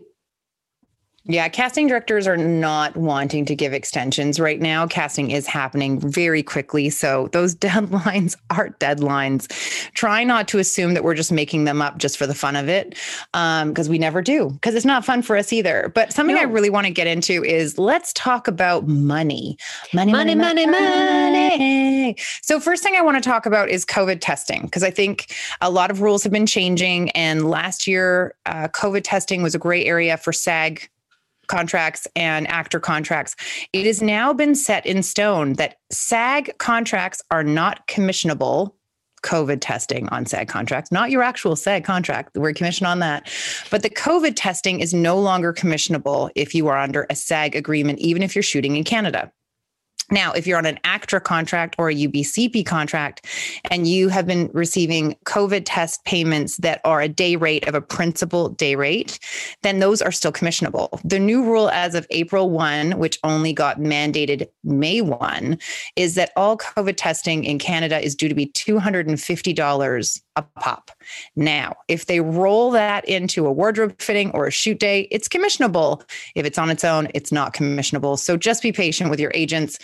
Yeah, 1.26 1.48
casting 1.48 1.88
directors 1.88 2.28
are 2.28 2.36
not 2.36 2.98
wanting 2.98 3.46
to 3.46 3.56
give 3.56 3.72
extensions 3.72 4.42
right 4.42 4.60
now. 4.60 4.86
Casting 4.86 5.32
is 5.32 5.48
happening 5.48 5.98
very 5.98 6.44
quickly. 6.44 6.90
So 6.90 7.30
those 7.32 7.56
deadlines 7.64 8.36
are 8.50 8.72
deadlines. 8.82 9.48
Try 9.94 10.26
not 10.26 10.50
to 10.50 10.60
assume 10.60 10.96
that 10.96 11.04
we're 11.06 11.14
just 11.14 11.32
making 11.32 11.64
them 11.64 11.82
up 11.82 11.98
just 11.98 12.18
for 12.18 12.28
the 12.28 12.36
fun 12.36 12.58
of 12.58 12.68
it, 12.68 12.90
because 13.32 13.88
um, 13.88 13.90
we 13.90 13.98
never 13.98 14.22
do, 14.22 14.50
because 14.50 14.76
it's 14.76 14.86
not 14.86 15.06
fun 15.06 15.22
for 15.22 15.38
us 15.38 15.54
either. 15.54 15.94
But 15.96 16.12
something 16.12 16.36
no. 16.36 16.42
I 16.42 16.46
really 16.46 16.70
want 16.70 16.88
to 16.88 16.92
get 16.92 17.08
into 17.08 17.42
is 17.46 17.80
let's 17.80 18.12
talk 18.12 18.50
about 18.50 18.90
money. 18.90 19.58
Money, 19.94 20.12
money, 20.12 20.36
money, 20.36 20.66
money. 20.66 21.30
money. 21.30 22.16
So, 22.42 22.60
first 22.60 22.84
thing 22.84 22.96
I 22.98 23.02
want 23.02 23.16
to 23.16 23.30
talk 23.30 23.46
about 23.46 23.70
is 23.70 23.86
COVID 23.86 24.20
testing, 24.20 24.64
because 24.64 24.84
I 24.84 24.92
think 24.92 25.34
a 25.62 25.70
lot 25.70 25.90
of 25.90 26.02
rules 26.02 26.24
have 26.24 26.34
been 26.34 26.46
changing. 26.46 27.12
And 27.12 27.50
last 27.50 27.88
year, 27.88 28.36
uh, 28.46 28.68
COVID 28.68 29.04
testing 29.06 29.42
was 29.42 29.56
a 29.56 29.60
gray 29.60 29.86
area 29.86 30.18
for 30.18 30.34
SAG 30.34 30.90
contracts 31.48 32.08
and 32.16 32.48
actor 32.48 32.80
contracts. 32.80 33.36
It 33.74 33.86
has 33.86 34.02
now 34.02 34.34
been 34.34 34.56
set 34.56 34.86
in 34.86 35.04
stone 35.04 35.54
that 35.54 35.78
SAG 35.92 36.58
contracts 36.58 37.22
are 37.32 37.44
not 37.44 37.88
commissionable. 37.88 38.74
COVID 39.24 39.60
testing 39.62 40.10
on 40.10 40.26
SAG 40.26 40.50
contracts, 40.50 40.92
not 40.92 41.10
your 41.10 41.24
actual 41.24 41.56
SAG 41.56 41.86
contract. 41.86 42.36
We're 42.36 42.52
commissioned 42.52 42.88
on 42.88 43.00
that. 43.00 43.32
But 43.72 43.82
the 43.82 43.90
COVID 43.90 44.34
testing 44.36 44.82
is 44.82 44.94
no 44.94 45.18
longer 45.18 45.54
commissionable 45.54 46.30
if 46.36 46.54
you 46.54 46.68
are 46.68 46.78
under 46.78 47.08
a 47.10 47.16
SAG 47.16 47.56
agreement, 47.56 48.00
even 48.00 48.22
if 48.22 48.36
you're 48.36 48.44
shooting 48.44 48.76
in 48.76 48.84
Canada. 48.84 49.32
Now, 50.12 50.32
if 50.34 50.46
you're 50.46 50.58
on 50.58 50.66
an 50.66 50.80
ACTRA 50.84 51.22
contract 51.22 51.76
or 51.78 51.90
a 51.90 51.96
UBCP 51.96 52.66
contract 52.66 53.26
and 53.72 53.88
you 53.88 54.10
have 54.10 54.28
been 54.28 54.50
receiving 54.54 55.16
COVID 55.26 55.64
test 55.66 56.04
payments 56.06 56.58
that 56.58 56.82
are 56.84 57.02
a 57.02 57.08
day 57.08 57.36
rate 57.36 57.68
of 57.68 57.76
a 57.76 57.82
principal 57.82 58.50
day 58.50 58.76
rate, 58.76 59.20
then 59.62 59.80
those 59.80 60.02
are 60.02 60.12
still 60.12 60.32
commissionable. 60.32 61.00
The 61.04 61.20
new 61.20 61.44
rule 61.44 61.70
as 61.70 61.96
of 61.96 62.06
April 62.10 62.50
1, 62.50 63.00
which 63.00 63.20
only 63.24 63.54
got 63.54 63.80
mandated 63.80 64.48
May 64.64 65.02
1, 65.02 65.58
is 65.96 66.16
that 66.16 66.32
all 66.36 66.58
COVID 66.58 66.96
testing 66.98 67.44
in 67.44 67.60
Canada 67.60 68.00
is 68.00 68.16
due 68.16 68.30
to 68.30 68.36
be 68.36 68.48
$250 68.48 70.22
a 70.36 70.42
pop. 70.42 70.92
Now, 71.36 71.76
if 71.88 72.06
they 72.06 72.20
roll 72.20 72.72
that 72.72 73.08
into 73.08 73.46
a 73.46 73.52
wardrobe 73.52 74.00
fitting 74.00 74.32
or 74.32 74.48
a 74.48 74.52
shoot 74.52 74.80
day, 74.80 75.08
it's 75.12 75.28
commissionable. 75.28 76.04
If 76.36 76.46
it's 76.46 76.58
on 76.58 76.70
its 76.70 76.84
own, 76.84 77.08
it's 77.14 77.32
not 77.32 77.54
commissionable. 77.54 78.18
So 78.18 78.38
just 78.38 78.64
be 78.64 78.72
patient 78.72 79.10
with 79.10 79.20
your 79.20 79.32
agents. 79.34 79.78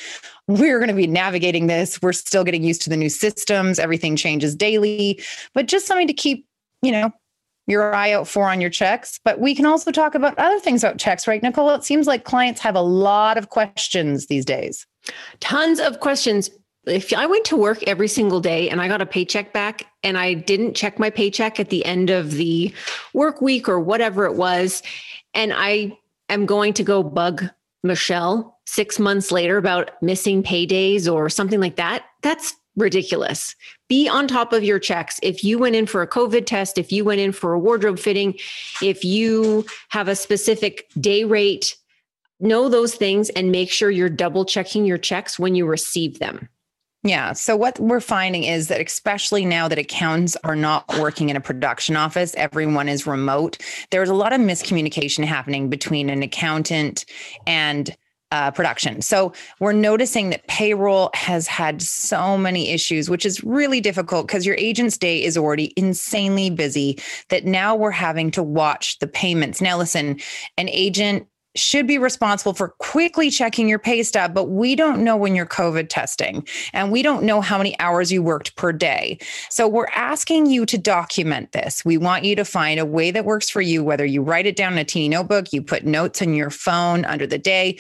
We're 0.48 0.80
going 0.80 0.90
to 0.90 0.96
be 0.96 1.08
navigating 1.08 1.68
this. 1.68 2.02
We're 2.02 2.14
still 2.14 2.44
getting 2.44 2.64
used 2.64 2.82
to 2.84 2.90
the 2.90 2.98
new 2.98 3.10
systems. 3.10 3.80
Everything 3.80 4.16
changes 4.16 4.56
daily, 4.56 5.22
but 5.54 5.68
just 5.68 5.86
something 5.86 6.08
to 6.08 6.14
keep, 6.14 6.48
you 6.82 6.92
know, 6.92 7.12
your 7.68 7.94
eye 7.94 8.12
out 8.12 8.28
for 8.28 8.50
on 8.50 8.60
your 8.60 8.72
checks. 8.72 9.20
But 9.24 9.40
we 9.40 9.54
can 9.54 9.68
also 9.68 9.92
talk 9.92 10.16
about 10.16 10.38
other 10.40 10.60
things 10.60 10.84
about 10.84 10.98
checks, 10.98 11.28
right, 11.28 11.42
Nicole? 11.44 11.70
It 11.72 11.84
seems 11.84 12.08
like 12.08 12.24
clients 12.24 12.60
have 12.62 12.76
a 12.76 12.82
lot 12.82 13.38
of 13.38 13.50
questions 13.50 14.26
these 14.26 14.44
days. 14.44 14.88
Tons 15.40 15.80
of 15.80 16.00
questions 16.00 16.50
if 16.86 17.14
I 17.14 17.26
went 17.26 17.46
to 17.46 17.56
work 17.56 17.84
every 17.84 18.08
single 18.08 18.40
day 18.40 18.70
and 18.70 18.82
I 18.82 18.88
got 18.88 19.02
a 19.02 19.06
paycheck 19.06 19.54
back 19.54 19.86
and 20.04 20.18
I 20.18 20.34
didn't 20.34 20.76
check 20.76 21.00
my 21.00 21.10
paycheck 21.10 21.60
at 21.60 21.70
the 21.70 21.86
end 21.86 22.10
of 22.10 22.32
the 22.32 22.74
work 23.14 23.42
week 23.42 23.68
or 23.68 23.80
whatever 23.80 24.26
it 24.26 24.36
was, 24.36 24.82
and 25.34 25.54
I 25.54 25.98
am 26.30 26.46
going 26.46 26.74
to 26.74 26.84
go 26.84 27.04
bug 27.04 27.50
Michelle 27.84 28.60
six 28.66 29.00
months 29.00 29.32
later 29.32 29.58
about 29.58 29.92
missing 30.02 30.44
paydays 30.44 31.12
or 31.12 31.30
something 31.30 31.60
like 31.60 31.76
that, 31.78 32.06
that's 32.22 32.54
ridiculous. 32.76 33.56
Be 33.88 34.08
on 34.08 34.28
top 34.28 34.54
of 34.54 34.64
your 34.64 34.80
checks. 34.80 35.20
If 35.24 35.44
you 35.44 35.58
went 35.58 35.76
in 35.76 35.86
for 35.86 36.02
a 36.02 36.08
COVID 36.08 36.46
test, 36.46 36.78
if 36.78 36.92
you 36.92 37.04
went 37.04 37.20
in 37.20 37.32
for 37.32 37.54
a 37.54 37.60
wardrobe 37.60 38.00
fitting, 38.00 38.36
if 38.82 39.04
you 39.04 39.66
have 39.90 40.08
a 40.08 40.16
specific 40.16 40.90
day 41.00 41.24
rate, 41.24 41.76
know 42.40 42.70
those 42.70 42.96
things 42.96 43.30
and 43.32 43.52
make 43.52 43.72
sure 43.72 43.90
you're 43.90 44.08
double 44.08 44.46
checking 44.46 44.86
your 44.86 44.98
checks 44.98 45.40
when 45.40 45.56
you 45.56 45.66
receive 45.66 46.20
them. 46.20 46.48
Yeah. 47.04 47.32
So 47.32 47.56
what 47.56 47.80
we're 47.80 48.02
finding 48.02 48.44
is 48.44 48.68
that 48.68 48.82
especially 48.82 49.46
now 49.46 49.70
that 49.70 49.80
accountants 49.80 50.36
are 50.44 50.56
not 50.56 50.86
working 51.00 51.30
in 51.30 51.38
a 51.38 51.42
production 51.42 51.96
office, 51.96 52.36
everyone 52.36 52.90
is 52.90 53.08
remote. 53.08 53.58
There's 53.90 54.10
a 54.10 54.14
lot 54.14 54.34
of 54.34 54.42
miscommunication 54.42 55.24
happening 55.24 55.70
between 55.70 56.10
an 56.10 56.24
accountant 56.24 57.06
and 57.48 57.96
uh, 58.32 58.52
production. 58.52 59.02
So 59.02 59.34
we're 59.60 59.72
noticing 59.72 60.30
that 60.30 60.46
payroll 60.48 61.10
has 61.14 61.48
had 61.48 61.82
so 61.82 62.38
many 62.38 62.70
issues, 62.70 63.10
which 63.10 63.26
is 63.26 63.44
really 63.44 63.82
difficult 63.82 64.28
because 64.28 64.46
your 64.46 64.56
agent's 64.56 64.98
day 64.98 65.24
is 65.24 65.38
already 65.38 65.74
insanely 65.78 66.50
busy. 66.50 67.00
That 67.30 67.46
now 67.46 67.76
we're 67.76 67.92
having 67.92 68.30
to 68.32 68.44
watch 68.44 69.00
the 69.00 69.08
payments. 69.08 69.62
Now, 69.62 69.78
listen, 69.78 70.20
an 70.58 70.70
agent 70.70 71.28
should 71.60 71.88
be 71.88 71.98
responsible 71.98 72.54
for 72.54 72.70
quickly 72.80 73.30
checking 73.30 73.70
your 73.70 73.80
pay 73.80 74.04
stub, 74.04 74.34
but 74.34 74.46
we 74.46 74.76
don't 74.76 75.04
know 75.04 75.18
when 75.18 75.36
you're 75.36 75.46
COVID 75.46 75.88
testing 75.90 76.48
and 76.74 76.92
we 76.92 77.02
don't 77.02 77.24
know 77.24 77.42
how 77.42 77.58
many 77.58 77.80
hours 77.80 78.12
you 78.12 78.24
worked 78.24 78.56
per 78.56 78.72
day. 78.72 79.20
So 79.50 79.68
we're 79.68 79.88
asking 79.94 80.48
you 80.48 80.66
to 80.66 80.78
document 80.78 81.52
this. 81.52 81.84
We 81.86 81.98
want 81.98 82.24
you 82.24 82.36
to 82.36 82.46
find 82.46 82.80
a 82.80 82.86
way 82.86 83.12
that 83.12 83.26
works 83.26 83.50
for 83.50 83.62
you, 83.62 83.84
whether 83.84 84.06
you 84.06 84.22
write 84.22 84.46
it 84.46 84.56
down 84.56 84.74
in 84.74 84.80
a 84.80 84.86
teeny 84.86 85.10
notebook, 85.10 85.54
you 85.54 85.62
put 85.62 85.86
notes 85.86 86.22
in 86.22 86.34
your 86.34 86.50
phone 86.50 87.06
under 87.06 87.28
the 87.28 87.38
day, 87.38 87.78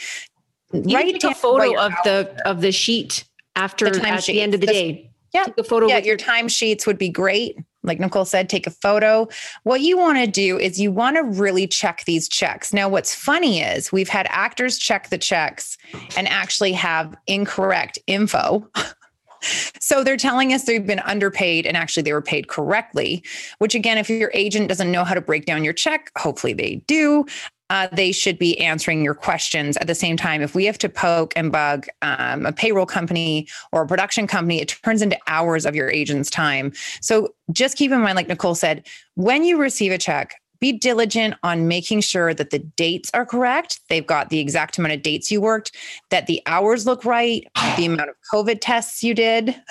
you 0.73 0.95
write 0.95 1.19
take 1.19 1.31
a 1.31 1.35
photo 1.35 1.79
of 1.79 1.93
the 2.03 2.41
of 2.45 2.61
the 2.61 2.71
sheet 2.71 3.25
after 3.55 3.89
the 3.89 4.07
at 4.07 4.23
sheet. 4.23 4.33
the 4.33 4.41
end 4.41 4.53
of 4.53 4.61
the, 4.61 4.67
the 4.67 4.73
day. 4.73 5.11
Yeah, 5.33 5.45
take 5.45 5.57
a 5.57 5.63
photo. 5.63 5.87
Yeah, 5.87 5.99
your 5.99 6.17
time 6.17 6.47
sheets 6.47 6.85
would 6.85 6.97
be 6.97 7.09
great. 7.09 7.57
Like 7.83 7.99
Nicole 7.99 8.25
said, 8.25 8.49
take 8.49 8.67
a 8.67 8.71
photo. 8.71 9.27
What 9.63 9.81
you 9.81 9.97
want 9.97 10.17
to 10.17 10.27
do 10.27 10.59
is 10.59 10.79
you 10.79 10.91
want 10.91 11.15
to 11.15 11.23
really 11.23 11.65
check 11.65 12.03
these 12.05 12.27
checks. 12.27 12.73
Now, 12.73 12.89
what's 12.89 13.15
funny 13.15 13.61
is 13.61 13.91
we've 13.91 14.09
had 14.09 14.27
actors 14.29 14.77
check 14.77 15.09
the 15.09 15.17
checks 15.17 15.77
and 16.17 16.27
actually 16.27 16.73
have 16.73 17.15
incorrect 17.27 17.97
info. 18.05 18.69
so 19.79 20.03
they're 20.03 20.17
telling 20.17 20.53
us 20.53 20.65
they've 20.65 20.85
been 20.85 20.99
underpaid 20.99 21.65
and 21.65 21.77
actually 21.77 22.03
they 22.03 22.13
were 22.13 22.21
paid 22.21 22.49
correctly, 22.49 23.23
which 23.59 23.75
again, 23.75 23.97
if 23.97 24.09
your 24.09 24.31
agent 24.33 24.67
doesn't 24.67 24.91
know 24.91 25.05
how 25.05 25.13
to 25.13 25.21
break 25.21 25.45
down 25.45 25.63
your 25.63 25.73
check, 25.73 26.11
hopefully 26.17 26.53
they 26.53 26.75
do 26.87 27.25
uh, 27.69 27.87
they 27.91 28.11
should 28.11 28.39
be 28.39 28.59
answering 28.59 29.03
your 29.03 29.13
questions 29.13 29.77
at 29.77 29.87
the 29.87 29.95
same 29.95 30.17
time. 30.17 30.41
If 30.41 30.55
we 30.55 30.65
have 30.65 30.77
to 30.79 30.89
poke 30.89 31.33
and 31.35 31.51
bug 31.51 31.87
um, 32.01 32.45
a 32.45 32.51
payroll 32.51 32.85
company 32.85 33.47
or 33.71 33.83
a 33.83 33.87
production 33.87 34.27
company, 34.27 34.61
it 34.61 34.75
turns 34.83 35.01
into 35.01 35.17
hours 35.27 35.65
of 35.65 35.75
your 35.75 35.89
agent's 35.89 36.29
time. 36.29 36.73
So 37.01 37.33
just 37.51 37.77
keep 37.77 37.91
in 37.91 38.01
mind, 38.01 38.15
like 38.15 38.27
Nicole 38.27 38.55
said, 38.55 38.87
when 39.15 39.43
you 39.43 39.57
receive 39.57 39.91
a 39.91 39.97
check, 39.97 40.35
be 40.59 40.73
diligent 40.73 41.35
on 41.43 41.67
making 41.67 42.01
sure 42.01 42.33
that 42.33 42.49
the 42.49 42.59
dates 42.59 43.09
are 43.13 43.25
correct. 43.25 43.79
They've 43.87 44.05
got 44.05 44.29
the 44.29 44.39
exact 44.39 44.77
amount 44.77 44.93
of 44.93 45.01
dates 45.01 45.31
you 45.31 45.39
worked, 45.39 45.75
that 46.09 46.27
the 46.27 46.41
hours 46.45 46.85
look 46.85 47.05
right, 47.05 47.47
the 47.77 47.85
amount 47.85 48.09
of 48.09 48.15
COVID 48.33 48.57
tests 48.59 49.03
you 49.03 49.13
did. 49.13 49.55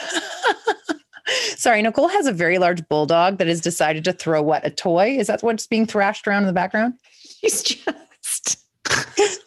Sorry, 1.56 1.82
Nicole 1.82 2.08
has 2.08 2.26
a 2.26 2.32
very 2.32 2.56
large 2.56 2.88
bulldog 2.88 3.36
that 3.36 3.48
has 3.48 3.60
decided 3.60 4.02
to 4.04 4.14
throw 4.14 4.40
what 4.40 4.66
a 4.66 4.70
toy. 4.70 5.16
Is 5.18 5.26
that 5.26 5.42
what's 5.42 5.66
being 5.66 5.84
thrashed 5.84 6.26
around 6.26 6.44
in 6.44 6.46
the 6.46 6.54
background? 6.54 6.94
She's 7.40 7.62
just 7.62 8.64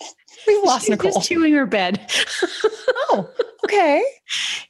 We've 0.47 0.63
lost 0.63 0.83
She's 0.85 0.89
Nicole. 0.91 1.11
Just 1.11 1.27
chewing 1.27 1.53
her 1.53 1.65
bed. 1.65 2.09
oh, 3.09 3.29
okay. 3.65 4.03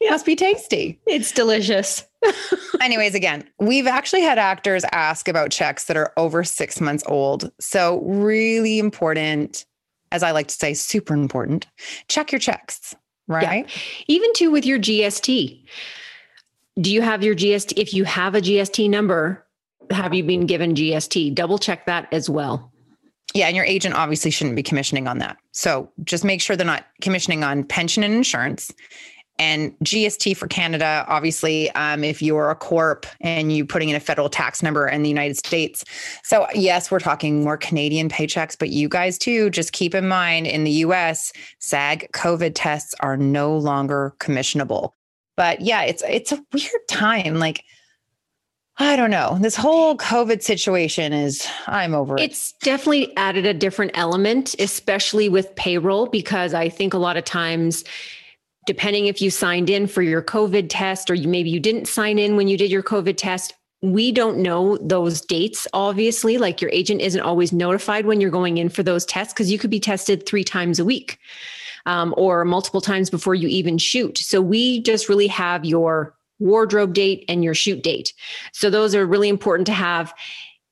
Yeah. 0.02 0.10
Must 0.10 0.26
be 0.26 0.36
tasty. 0.36 1.00
It's 1.06 1.32
delicious. 1.32 2.04
Anyways, 2.82 3.14
again, 3.14 3.48
we've 3.60 3.86
actually 3.86 4.22
had 4.22 4.40
actors 4.40 4.84
ask 4.92 5.28
about 5.28 5.52
checks 5.52 5.86
that 5.86 5.96
are 5.96 6.12
over 6.18 6.44
six 6.44 6.82
months 6.82 7.04
old. 7.06 7.52
So, 7.60 8.02
really 8.02 8.80
important, 8.80 9.66
as 10.12 10.24
I 10.24 10.32
like 10.32 10.48
to 10.48 10.56
say, 10.56 10.74
super 10.74 11.14
important. 11.14 11.68
Check 12.08 12.32
your 12.32 12.40
checks, 12.40 12.96
right? 13.28 13.68
Yeah. 13.68 13.82
Even 14.08 14.34
too 14.34 14.50
with 14.50 14.66
your 14.66 14.80
GST. 14.80 15.64
Do 16.80 16.92
you 16.92 17.04
have 17.04 17.24
your 17.24 17.36
GST? 17.36 17.74
If 17.78 17.94
you 17.94 18.04
have 18.06 18.34
a 18.34 18.42
GST 18.42 18.90
number, 18.90 19.46
have 19.92 20.16
you 20.16 20.24
been 20.24 20.48
given 20.48 20.74
GST? 20.74 21.36
Double 21.36 21.60
check 21.60 21.86
that 21.86 22.12
as 22.12 22.28
well. 22.28 22.72
Yeah, 23.34 23.48
and 23.48 23.56
your 23.56 23.66
agent 23.66 23.96
obviously 23.96 24.32
shouldn't 24.32 24.56
be 24.56 24.64
commissioning 24.64 25.08
on 25.08 25.20
that. 25.20 25.38
So 25.52 25.90
just 26.04 26.26
make 26.26 26.42
sure 26.42 26.56
they're 26.56 26.66
not 26.66 26.86
commissioning 27.02 27.44
on 27.44 27.64
pension 27.64 28.04
and 28.04 28.14
insurance. 28.14 28.74
And 29.40 29.76
GST 29.80 30.38
for 30.38 30.48
Canada, 30.48 31.04
obviously, 31.08 31.72
um, 31.72 32.04
if 32.04 32.22
you're 32.22 32.52
a 32.52 32.56
corp 32.56 33.08
and 33.22 33.56
you're 33.56 33.66
putting 33.66 33.90
in 33.90 33.96
a 33.96 34.00
federal 34.00 34.30
tax 34.30 34.62
number 34.62 34.88
in 34.88 35.02
the 35.02 35.10
United 35.10 35.36
States. 35.38 35.84
So 36.24 36.46
yes, 36.54 36.92
we're 36.92 37.00
talking 37.00 37.44
more 37.44 37.58
Canadian 37.58 38.08
paychecks, 38.08 38.56
but 38.58 38.70
you 38.70 38.88
guys 38.88 39.18
too, 39.18 39.50
just 39.50 39.72
keep 39.72 39.96
in 39.96 40.08
mind 40.08 40.46
in 40.46 40.64
the 40.64 40.72
US, 40.72 41.34
SAG 41.58 42.12
COVID 42.12 42.52
tests 42.54 42.94
are 43.00 43.18
no 43.18 43.58
longer 43.58 44.14
commissionable. 44.20 44.92
But 45.38 45.62
yeah, 45.62 45.84
it's 45.84 46.04
it's 46.08 46.32
a 46.32 46.46
weird 46.54 46.88
time. 46.88 47.40
Like 47.40 47.64
I 48.82 48.96
don't 48.96 49.12
know. 49.12 49.38
This 49.40 49.56
whole 49.56 49.96
COVID 49.96 50.42
situation 50.42 51.14
is, 51.14 51.48
I'm 51.68 51.94
over 51.94 52.18
it. 52.18 52.22
It's 52.22 52.54
definitely 52.64 53.16
added 53.16 53.46
a 53.46 53.54
different 53.54 53.92
element, 53.94 54.56
especially 54.58 55.30
with 55.30 55.56
payroll, 55.56 56.08
because 56.08 56.56
I 56.56 56.68
think 56.68 56.96
a 56.96 56.98
lot 56.98 57.16
of 57.16 57.24
times, 57.24 57.84
depending 58.66 59.06
if 59.06 59.22
you 59.22 59.30
signed 59.30 59.70
in 59.70 59.86
for 59.86 60.02
your 60.02 60.24
COVID 60.24 60.66
test 60.68 61.12
or 61.12 61.16
maybe 61.16 61.52
you 61.52 61.60
didn't 61.60 61.88
sign 61.88 62.18
in 62.18 62.36
when 62.36 62.48
you 62.48 62.58
did 62.58 62.72
your 62.72 62.82
COVID 62.82 63.18
test, 63.18 63.54
we 63.84 64.12
don't 64.12 64.40
know 64.40 64.78
those 64.78 65.22
dates, 65.22 65.68
obviously. 65.74 66.40
Like 66.40 66.60
your 66.60 66.72
agent 66.72 67.02
isn't 67.02 67.22
always 67.22 67.54
notified 67.54 68.08
when 68.08 68.20
you're 68.20 68.32
going 68.32 68.58
in 68.58 68.70
for 68.70 68.82
those 68.82 69.06
tests 69.06 69.32
because 69.32 69.52
you 69.52 69.60
could 69.60 69.70
be 69.70 69.80
tested 69.80 70.26
three 70.26 70.44
times 70.44 70.80
a 70.80 70.86
week 70.86 71.20
um, 71.86 72.16
or 72.18 72.46
multiple 72.46 72.82
times 72.82 73.12
before 73.12 73.36
you 73.36 73.48
even 73.48 73.78
shoot. 73.78 74.18
So 74.18 74.42
we 74.42 74.82
just 74.82 75.08
really 75.08 75.28
have 75.28 75.66
your 75.66 76.16
wardrobe 76.42 76.94
date 76.94 77.24
and 77.30 77.44
your 77.44 77.54
shoot 77.54 77.82
date. 77.82 78.14
So 78.52 78.70
those 78.70 78.94
are 78.96 79.06
really 79.06 79.30
important 79.30 79.68
to 79.68 79.74
have. 79.74 80.14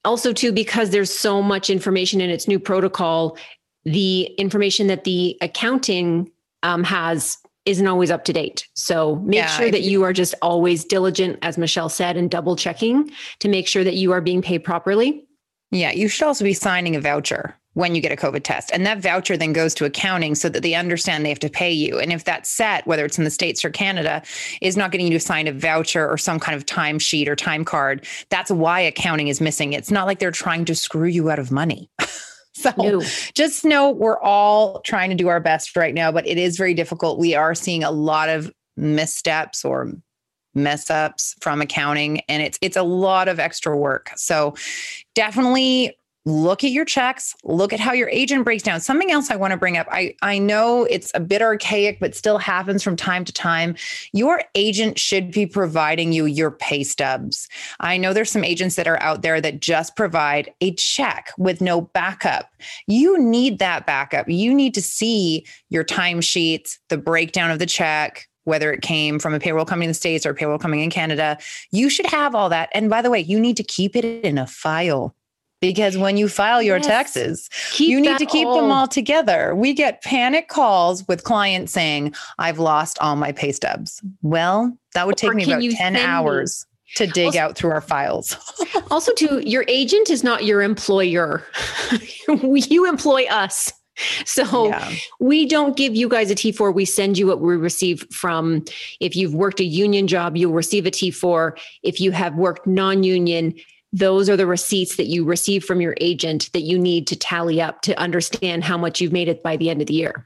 Also, 0.04 0.34
too, 0.34 0.52
because 0.52 0.90
there's 0.90 1.14
so 1.14 1.42
much 1.42 1.70
information 1.70 2.22
in 2.22 2.30
its 2.30 2.48
new 2.48 2.60
protocol, 2.60 3.38
the 3.86 4.24
information 4.38 4.88
that 4.88 5.04
the 5.04 5.38
accounting 5.42 6.32
um, 6.64 6.84
has 6.84 7.38
isn't 7.66 7.88
always 7.88 8.10
up 8.10 8.26
to 8.26 8.34
date. 8.34 8.68
So 8.74 9.18
make 9.18 9.38
yeah, 9.38 9.48
sure 9.48 9.70
that 9.70 9.84
you 9.84 10.04
are 10.04 10.14
just 10.14 10.34
always 10.42 10.86
diligent, 10.86 11.38
as 11.42 11.58
Michelle 11.58 11.90
said, 11.90 12.18
and 12.18 12.32
double 12.32 12.56
checking 12.56 13.12
to 13.40 13.50
make 13.50 13.68
sure 13.68 13.84
that 13.84 13.96
you 13.96 14.12
are 14.12 14.22
being 14.22 14.42
paid 14.42 14.64
properly. 14.64 15.26
Yeah, 15.72 15.92
you 15.92 16.08
should 16.08 16.26
also 16.26 16.44
be 16.44 16.54
signing 16.54 16.96
a 16.96 17.02
voucher 17.02 17.59
when 17.74 17.96
you 17.96 18.02
get 18.02 18.12
a 18.12 18.16
COVID 18.16 18.44
test. 18.44 18.72
And 18.74 18.86
that 18.86 19.00
voucher 19.00 19.38
then 19.38 19.54
goes 19.54 19.74
to 19.76 19.86
accounting 19.86 20.36
so 20.36 20.50
that 20.50 20.64
they 20.64 20.74
understand 20.74 21.24
they 21.24 21.30
have 21.30 21.40
to 21.40 21.50
pay 21.50 21.72
you. 21.72 22.00
And 22.00 22.12
if 22.12 22.24
that 22.26 22.48
set, 22.48 22.86
whether 22.88 23.06
it's 23.06 23.18
in 23.18 23.24
the 23.24 23.30
States 23.30 23.64
or 23.64 23.70
Canada, 23.70 24.24
is 24.62 24.76
not 24.76 24.92
getting 24.92 25.08
you 25.08 25.14
to 25.14 25.20
sign 25.20 25.48
a 25.48 25.54
voucher 25.54 26.08
or 26.08 26.18
some 26.18 26.40
kind 26.40 26.56
of 26.56 26.66
timesheet 26.66 27.28
or 27.28 27.36
time 27.36 27.64
card, 27.64 28.06
that's 28.30 28.52
why 28.52 28.80
accounting 28.80 29.28
is 29.28 29.40
missing. 29.40 29.74
It's 29.74 29.92
not 29.92 30.08
like 30.08 30.20
they're 30.20 30.32
trying 30.32 30.66
to 30.66 30.76
screw 30.76 31.08
you 31.08 31.30
out 31.30 31.40
of 31.40 31.52
money. 31.52 31.90
so 32.54 32.74
no. 32.78 33.02
just 33.34 33.64
know 33.64 33.92
we're 33.92 34.20
all 34.20 34.82
trying 34.82 35.10
to 35.12 35.16
do 35.16 35.28
our 35.28 35.40
best 35.40 35.76
right 35.76 35.94
now, 35.94 36.12
but 36.12 36.28
it 36.28 36.38
is 36.38 36.58
very 36.58 36.74
difficult. 36.74 37.20
We 37.20 37.36
are 37.36 37.54
seeing 37.54 37.84
a 37.84 37.92
lot 37.92 38.30
of 38.30 38.52
missteps 38.76 39.64
or 39.64 39.94
mess 40.56 40.90
ups 40.90 41.36
from 41.42 41.62
accounting 41.62 42.22
and 42.22 42.42
it's 42.42 42.58
it's 42.62 42.76
a 42.76 42.84
lot 42.84 43.28
of 43.28 43.40
extra 43.40 43.78
work. 43.78 44.12
So 44.16 44.56
definitely 45.14 45.96
look 46.30 46.64
at 46.64 46.72
your 46.72 46.86
checks 46.86 47.36
look 47.44 47.74
at 47.74 47.80
how 47.80 47.92
your 47.92 48.10
agent 48.10 48.46
breaks 48.46 48.64
down. 48.64 48.80
Something 48.80 49.12
else 49.12 49.32
i 49.32 49.36
want 49.36 49.52
to 49.52 49.58
bring 49.58 49.78
up 49.78 49.88
i 49.92 50.16
i 50.22 50.38
know 50.38 50.84
it's 50.86 51.12
a 51.16 51.20
bit 51.20 51.42
archaic 51.42 52.00
but 52.00 52.16
still 52.16 52.38
happens 52.38 52.84
from 52.84 52.96
time 52.96 53.26
to 53.26 53.34
time. 53.34 53.76
Your 54.14 54.44
agent 54.56 55.00
should 55.00 55.32
be 55.32 55.46
providing 55.46 56.14
you 56.14 56.26
your 56.26 56.52
pay 56.52 56.84
stubs. 56.84 57.48
I 57.80 57.98
know 57.98 58.14
there's 58.14 58.32
some 58.32 58.44
agents 58.44 58.76
that 58.76 58.88
are 58.88 59.02
out 59.02 59.22
there 59.22 59.42
that 59.42 59.60
just 59.60 59.96
provide 59.96 60.54
a 60.62 60.74
check 60.74 61.32
with 61.38 61.62
no 61.62 61.82
backup. 61.82 62.52
You 62.88 63.20
need 63.20 63.60
that 63.60 63.86
backup. 63.86 64.30
You 64.30 64.54
need 64.54 64.74
to 64.76 64.82
see 64.82 65.46
your 65.70 65.84
timesheets 65.84 66.78
the 66.90 66.98
breakdown 66.98 67.52
of 67.52 67.60
the 67.60 67.66
check 67.66 68.28
whether 68.46 68.74
it 68.74 68.82
came 68.82 69.20
from 69.20 69.36
a 69.36 69.40
payroll 69.40 69.66
coming 69.66 69.86
in 69.86 69.90
the 69.92 69.94
States 69.94 70.26
or 70.26 70.34
payroll 70.34 70.58
coming 70.58 70.80
in 70.80 70.90
Canada, 70.90 71.38
you 71.70 71.88
should 71.88 72.08
have 72.08 72.34
all 72.34 72.50
that. 72.50 72.68
And 72.74 72.90
by 72.90 73.04
the 73.04 73.12
way, 73.12 73.20
you 73.20 73.40
need 73.40 73.56
to 73.58 73.64
keep 73.64 73.96
it 73.96 74.04
in 74.04 74.40
a 74.40 74.48
file 74.48 75.16
because 75.62 75.98
when 75.98 76.18
you 76.18 76.28
file 76.28 76.62
your 76.62 76.78
Yes. 76.78 76.86
taxes, 76.86 77.50
Keep 77.72 77.90
you 77.90 78.02
need 78.02 78.18
to 78.18 78.26
keep 78.26 78.48
them 78.48 78.72
all 78.72 78.88
together. 78.88 79.54
We 79.56 79.74
get 79.74 80.02
panic 80.04 80.48
calls 80.48 81.08
with 81.08 81.24
clients 81.24 81.72
saying, 81.74 82.14
I've 82.38 82.60
lost 82.60 82.98
all 83.00 83.16
my 83.16 83.32
pay 83.32 83.52
stubs. 83.52 84.02
Well, 84.22 84.78
that 84.94 85.06
would 85.08 85.18
take 85.18 85.32
Or 85.32 85.34
me 85.36 85.44
about 85.44 85.62
10 85.62 85.72
send 85.76 85.96
me- 85.96 86.02
hours 86.02 86.66
to 86.96 87.06
dig 87.08 87.28
Also- 87.28 87.40
out 87.40 87.56
through 87.56 87.72
our 87.72 87.82
files. 87.82 88.36
Also, 88.92 89.14
too, 89.14 89.40
your 89.46 89.64
agent 89.68 90.10
is 90.10 90.24
not 90.24 90.46
your 90.46 90.64
employer. 90.64 91.44
you 92.28 92.88
employ 92.90 93.26
us. 93.26 93.72
So 94.26 94.68
Yeah. 94.70 94.92
we 95.20 95.46
don't 95.46 95.76
give 95.78 95.96
you 95.96 96.08
guys 96.10 96.32
a 96.32 96.36
T4. 96.36 96.74
We 96.74 96.86
send 96.86 97.18
you 97.18 97.28
what 97.28 97.40
we 97.40 97.56
receive 97.56 98.08
from, 98.12 98.64
if 99.00 99.16
you've 99.16 99.36
worked 99.36 99.60
a 99.60 99.64
union 99.66 100.08
job, 100.08 100.38
you'll 100.38 100.54
receive 100.54 100.88
a 100.88 100.92
T4. 100.92 101.52
If 101.84 102.00
you 102.02 102.12
have 102.12 102.34
worked 102.36 102.66
non 102.66 103.04
union, 103.04 103.54
those 103.92 104.30
are 104.30 104.38
the 104.38 104.48
receipts 104.48 104.96
that 104.98 105.08
you 105.08 105.24
receive 105.24 105.64
from 105.64 105.82
your 105.82 105.96
agent 106.00 106.52
that 106.54 106.62
you 106.62 106.78
need 106.78 107.08
to 107.08 107.16
tally 107.16 107.62
up 107.62 107.82
to 107.82 108.00
understand 108.00 108.64
how 108.64 108.78
much 108.78 109.02
you've 109.02 109.12
made 109.12 109.28
it 109.28 109.42
by 109.42 109.58
the 109.58 109.70
end 109.70 109.82
of 109.82 109.88
the 109.88 109.94
year. 109.94 110.26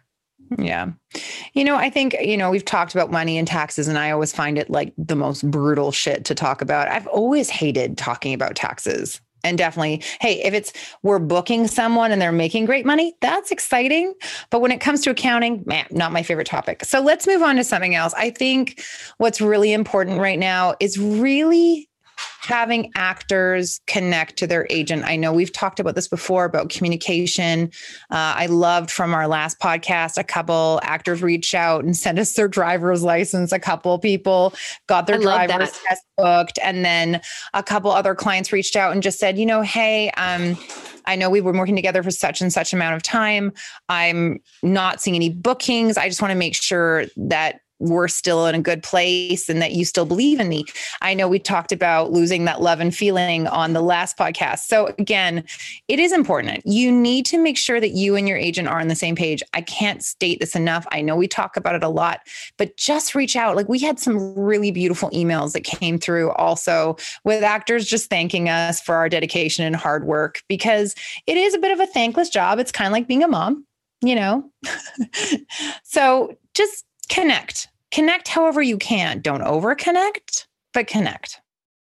Yeah. 0.58 0.92
You 1.54 1.64
know, 1.64 1.76
I 1.76 1.90
think, 1.90 2.16
you 2.22 2.38
know, 2.38 2.52
we've 2.52 2.66
talked 2.66 2.94
about 2.94 3.12
money 3.12 3.38
and 3.38 3.48
taxes, 3.48 3.88
and 3.88 3.98
I 3.98 4.12
always 4.12 4.34
find 4.34 4.58
it 4.58 4.70
like 4.70 4.94
the 4.98 5.16
most 5.16 5.50
brutal 5.50 5.92
shit 5.92 6.26
to 6.26 6.36
talk 6.36 6.62
about. 6.62 6.90
I've 6.90 7.08
always 7.08 7.50
hated 7.50 7.98
talking 7.98 8.34
about 8.34 8.56
taxes. 8.56 9.20
And 9.46 9.58
definitely, 9.58 10.02
hey, 10.22 10.42
if 10.42 10.54
it's 10.54 10.72
we're 11.02 11.20
booking 11.20 11.68
someone 11.68 12.14
and 12.14 12.22
they're 12.22 12.32
making 12.32 12.64
great 12.64 12.86
money, 12.86 13.14
that's 13.20 13.52
exciting. 13.52 14.14
But 14.50 14.62
when 14.62 14.72
it 14.72 14.80
comes 14.80 15.02
to 15.02 15.10
accounting, 15.10 15.64
man, 15.66 15.86
not 15.92 16.14
my 16.14 16.24
favorite 16.24 16.48
topic. 16.48 16.86
So 16.86 17.02
let's 17.02 17.28
move 17.28 17.42
on 17.42 17.58
to 17.58 17.64
something 17.66 17.94
else. 17.94 18.14
I 18.14 18.30
think 18.30 18.82
what's 19.18 19.42
really 19.42 19.74
important 19.74 20.20
right 20.20 20.40
now 20.40 20.76
is 20.80 20.98
really 20.98 21.90
having 22.42 22.92
actors 22.96 23.80
connect 23.88 24.38
to 24.38 24.48
their 24.48 24.68
agent. 24.70 25.04
I 25.06 25.16
know 25.16 25.32
we've 25.32 25.54
talked 25.54 25.80
about 25.80 25.96
this 25.96 26.08
before 26.08 26.46
about 26.46 26.70
communication. 26.70 27.72
Uh, 28.12 28.36
I 28.36 28.48
loved 28.48 28.92
from 28.92 29.14
our 29.14 29.28
last 29.28 29.60
podcast, 29.60 30.18
a 30.18 30.24
couple 30.24 30.80
actors 30.84 31.24
reached 31.24 31.54
out 31.54 31.84
and 31.84 31.96
sent 31.96 32.20
us 32.20 32.34
their 32.34 32.48
driver's 32.48 33.02
license. 33.02 33.52
A 33.52 33.60
couple 33.60 33.98
people 34.00 34.54
got 34.88 35.08
their 35.08 35.18
I 35.20 35.48
driver's 35.48 35.80
test 35.88 36.04
booked. 36.18 36.60
And 36.62 36.84
then 36.84 37.22
a 37.54 37.64
couple 37.64 37.92
other 37.92 38.16
clients 38.16 38.52
reached 38.52 38.76
out 38.76 38.92
and 38.92 39.02
just 39.02 39.20
said, 39.20 39.38
you 39.38 39.46
know, 39.46 39.62
hey, 39.62 40.10
um, 40.12 40.58
I 41.06 41.16
know 41.16 41.30
we've 41.30 41.44
been 41.44 41.58
working 41.58 41.76
together 41.76 42.04
for 42.04 42.12
such 42.12 42.42
and 42.42 42.52
such 42.52 42.74
amount 42.74 42.96
of 42.96 43.04
time. 43.04 43.52
I'm 43.90 44.40
not 44.62 45.02
seeing 45.02 45.16
any 45.16 45.30
bookings. 45.30 45.98
I 45.98 46.08
just 46.08 46.22
want 46.22 46.32
to 46.32 46.38
make 46.38 46.56
sure 46.56 47.06
that 47.18 47.62
we're 47.84 48.08
still 48.08 48.48
in 48.48 48.56
a 48.56 48.62
good 48.62 48.82
place 48.82 49.50
and 49.50 49.62
that 49.62 49.74
you 49.74 49.84
still 49.84 50.06
believe 50.06 50.40
in 50.40 50.48
me. 50.48 50.66
I 51.02 51.14
know 51.14 51.28
we 51.28 51.38
talked 51.38 51.72
about 51.72 52.12
losing 52.12 52.46
that 52.46 52.62
love 52.62 52.80
and 52.80 52.96
feeling 52.96 53.46
on 53.48 53.74
the 53.74 53.82
last 53.82 54.18
podcast. 54.18 54.60
So, 54.60 54.94
again, 54.98 55.44
it 55.90 56.00
is 56.00 56.14
important. 56.14 56.66
You 56.66 56.92
need 56.92 57.26
to 57.28 57.38
make 57.38 57.58
sure 57.58 57.82
that 57.82 57.92
you 57.92 58.16
and 58.16 58.28
your 58.28 58.38
agent 58.38 58.70
are 58.70 58.80
on 58.80 58.88
the 58.88 58.96
same 58.96 59.16
page. 59.16 59.44
I 59.54 59.62
can't 59.62 60.04
state 60.04 60.40
this 60.40 60.56
enough. 60.56 60.88
I 60.92 61.02
know 61.02 61.16
we 61.16 61.28
talk 61.28 61.58
about 61.58 61.76
it 61.76 61.84
a 61.84 61.90
lot, 61.90 62.22
but 62.58 62.78
just 62.78 63.16
reach 63.16 63.36
out. 63.36 63.56
Like, 63.56 63.68
we 63.68 63.80
had 63.80 64.00
some 64.00 64.34
really 64.34 64.72
beautiful 64.72 65.10
emails 65.12 65.52
that 65.52 65.66
came 65.66 66.00
through 66.00 66.32
also 66.32 66.96
with 67.26 67.44
actors 67.44 67.86
just 67.86 68.10
thanking 68.10 68.48
us 68.48 68.80
for 68.80 68.96
our 68.96 69.10
dedication 69.10 69.66
and 69.66 69.76
hard 69.76 70.06
work 70.06 70.42
because 70.48 70.96
it 71.28 71.36
is 71.36 71.54
a 71.54 71.60
bit 71.60 71.72
of 71.72 71.82
a 71.82 71.88
thankless 71.88 72.30
job. 72.30 72.60
It's 72.60 72.72
kind 72.72 72.88
of 72.88 72.94
like 72.94 73.08
being 73.08 73.24
a 73.24 73.28
mom, 73.28 73.66
you 74.02 74.16
know? 74.16 74.50
so, 75.84 76.38
just 76.54 76.86
connect 77.10 77.68
connect 77.94 78.28
however 78.28 78.62
you 78.62 78.78
can. 78.78 79.22
Don't 79.22 79.42
overconnect, 79.42 80.48
but 80.74 80.88
connect. 80.88 81.40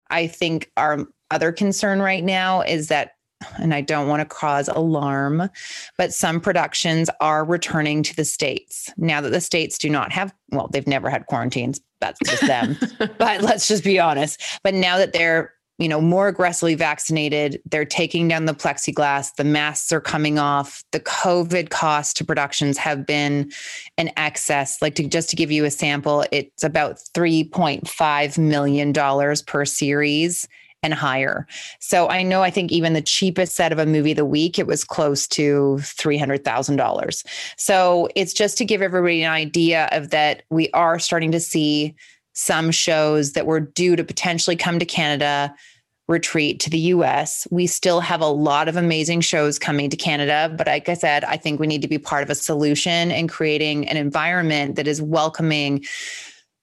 I 0.10 0.28
think 0.28 0.72
our 0.76 1.06
other 1.32 1.52
concern 1.52 2.02
right 2.02 2.24
now 2.24 2.62
is 2.62 2.90
that 2.90 3.12
and 3.58 3.74
i 3.74 3.82
don't 3.82 4.08
want 4.08 4.22
to 4.22 4.36
cause 4.36 4.70
alarm 4.70 5.50
but 5.98 6.14
some 6.14 6.40
productions 6.40 7.10
are 7.20 7.44
returning 7.44 8.02
to 8.02 8.16
the 8.16 8.24
states. 8.24 8.90
Now 8.96 9.20
that 9.20 9.32
the 9.32 9.42
states 9.42 9.78
do 9.78 9.90
not 9.90 10.12
have 10.14 10.34
well 10.52 10.70
they've 10.72 10.88
never 10.88 11.10
had 11.10 11.26
quarantines 11.26 11.82
that's 12.00 12.20
just 12.26 12.46
them 12.48 12.78
but 13.18 13.42
let's 13.42 13.68
just 13.68 13.84
be 13.84 14.00
honest. 14.00 14.42
But 14.64 14.74
now 14.74 14.98
that 14.98 15.14
they're 15.14 15.54
you 15.84 15.90
know 15.90 16.00
more 16.00 16.30
aggressively 16.30 16.76
vaccinated. 16.76 17.62
They're 17.70 17.84
taking 17.84 18.30
down 18.30 18.46
the 18.46 18.54
plexiglass. 18.54 19.36
The 19.36 19.44
masks 19.44 19.92
are 19.92 20.00
coming 20.00 20.40
off. 20.40 20.82
The 20.92 21.02
covid 21.02 21.70
costs 21.70 22.14
to 22.16 22.24
productions 22.24 22.78
have 22.78 23.06
been 23.06 23.52
an 23.98 24.10
excess. 24.16 24.82
Like 24.82 24.96
to 24.96 25.08
just 25.08 25.30
to 25.32 25.36
give 25.36 25.52
you 25.52 25.66
a 25.66 25.72
sample 25.72 26.26
it's 26.32 26.64
about 26.64 27.00
3.5 27.14 28.38
million 28.38 28.94
dollars 28.94 29.42
per 29.42 29.66
series 29.66 30.48
and 30.84 30.94
higher. 30.94 31.48
So 31.80 32.08
i 32.10 32.24
know 32.24 32.42
i 32.42 32.50
think 32.50 32.72
even 32.72 32.94
the 32.94 33.02
cheapest 33.02 33.56
set 33.56 33.74
of 33.74 33.80
a 33.80 33.86
movie 33.86 34.12
of 34.12 34.18
the 34.18 34.26
week 34.26 34.58
it 34.58 34.68
was 34.68 34.86
close 34.86 35.28
to 35.30 35.78
$300000 35.82 37.26
so 37.58 38.08
it's 38.16 38.34
just 38.34 38.58
to 38.58 38.66
give 38.66 38.82
everybody 38.82 39.24
an 39.24 39.32
idea 39.32 39.90
of 39.92 40.12
that 40.12 40.44
we 40.50 40.70
are 40.72 40.98
starting 40.98 41.32
to 41.32 41.42
see 41.42 41.94
some 42.34 42.72
shows 42.72 43.34
that 43.34 43.46
were 43.46 43.60
due 43.60 43.96
to 43.96 44.04
potentially 44.04 44.56
come 44.56 44.80
to 44.80 44.86
Canada 44.86 45.54
retreat 46.14 46.62
to 46.62 46.70
the 46.70 46.80
US. 46.80 47.46
We 47.52 47.68
still 47.68 48.00
have 48.00 48.22
a 48.22 48.28
lot 48.28 48.70
of 48.70 48.78
amazing 48.78 49.22
shows 49.22 49.60
coming 49.60 49.90
to 49.90 49.98
Canada, 49.98 50.54
but 50.56 50.68
like 50.68 50.88
I 50.88 50.94
said, 50.94 51.26
I 51.26 51.36
think 51.36 51.60
we 51.60 51.68
need 51.68 51.82
to 51.82 51.88
be 51.90 51.98
part 51.98 52.24
of 52.24 52.30
a 52.30 52.36
solution 52.36 53.12
and 53.12 53.28
creating 53.28 53.90
an 53.90 53.98
environment 53.98 54.78
that 54.78 54.88
is 54.88 55.02
welcoming. 55.02 55.84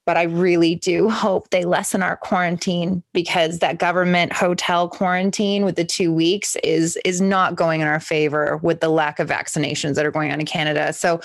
But 0.07 0.17
I 0.17 0.23
really 0.23 0.75
do 0.75 1.11
hope 1.11 1.51
they 1.51 1.65
lessen 1.65 2.03
our 2.03 2.17
quarantine 2.17 3.03
because 3.13 3.59
that 3.59 3.79
government 3.79 4.33
hotel 4.33 4.89
quarantine 4.89 5.65
with 5.65 5.77
the 5.77 5.85
two 5.85 6.13
weeks 6.13 6.57
is 6.65 6.99
is 7.05 7.21
not 7.21 7.55
going 7.55 7.81
in 7.81 7.87
our 7.87 8.01
favor 8.01 8.57
with 8.63 8.81
the 8.81 8.89
lack 8.89 9.19
of 9.19 9.29
vaccinations 9.29 9.95
that 9.97 10.07
are 10.07 10.11
going 10.11 10.33
on 10.33 10.41
in 10.41 10.47
Canada. 10.47 10.93
So 10.95 11.21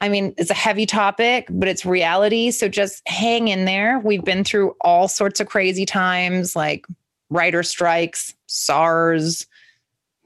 I 0.00 0.08
mean, 0.08 0.34
it's 0.36 0.50
a 0.50 0.54
heavy 0.54 0.86
topic, 0.86 1.48
but 1.50 1.68
it's 1.68 1.84
reality. 1.84 2.50
So 2.50 2.68
just 2.68 3.06
hang 3.08 3.48
in 3.48 3.64
there. 3.64 3.98
We've 3.98 4.24
been 4.24 4.44
through 4.44 4.76
all 4.82 5.08
sorts 5.08 5.40
of 5.40 5.48
crazy 5.48 5.86
times 5.86 6.54
like 6.54 6.86
writer 7.30 7.62
strikes, 7.62 8.34
SARS, 8.46 9.46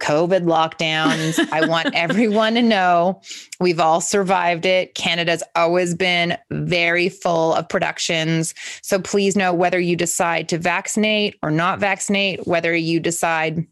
COVID 0.00 0.42
lockdowns. 0.44 1.38
I 1.52 1.66
want 1.66 1.90
everyone 1.94 2.54
to 2.54 2.62
know 2.62 3.20
we've 3.60 3.78
all 3.80 4.00
survived 4.00 4.66
it. 4.66 4.94
Canada's 4.94 5.42
always 5.54 5.94
been 5.94 6.36
very 6.50 7.08
full 7.08 7.54
of 7.54 7.68
productions. 7.68 8.54
So 8.82 8.98
please 8.98 9.36
know 9.36 9.54
whether 9.54 9.78
you 9.78 9.96
decide 9.96 10.48
to 10.48 10.58
vaccinate 10.58 11.38
or 11.42 11.50
not 11.50 11.78
vaccinate, 11.78 12.46
whether 12.46 12.74
you 12.74 12.98
decide 13.00 13.66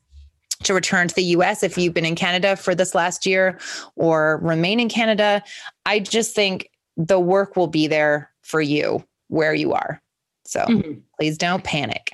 to 0.63 0.75
return 0.75 1.09
to 1.09 1.15
the 1.15 1.25
US 1.25 1.65
if 1.65 1.77
you've 1.77 1.93
been 1.95 2.07
in 2.07 2.15
Canada 2.15 2.55
for 2.55 2.73
this 2.75 2.95
last 2.95 3.27
year 3.27 3.59
or 3.97 4.39
remain 4.43 4.79
in 4.79 4.89
Canada. 4.89 5.43
I 5.87 5.99
just 5.99 6.37
think 6.37 6.71
the 6.97 7.19
work 7.19 7.57
will 7.57 7.67
be 7.67 7.89
there 7.89 8.31
for 8.43 8.61
you 8.61 9.05
where 9.27 9.55
you 9.55 9.73
are. 9.73 10.01
So 10.45 10.61
Mhm. 10.61 11.01
please 11.19 11.37
don't 11.37 11.65
panic. 11.65 12.13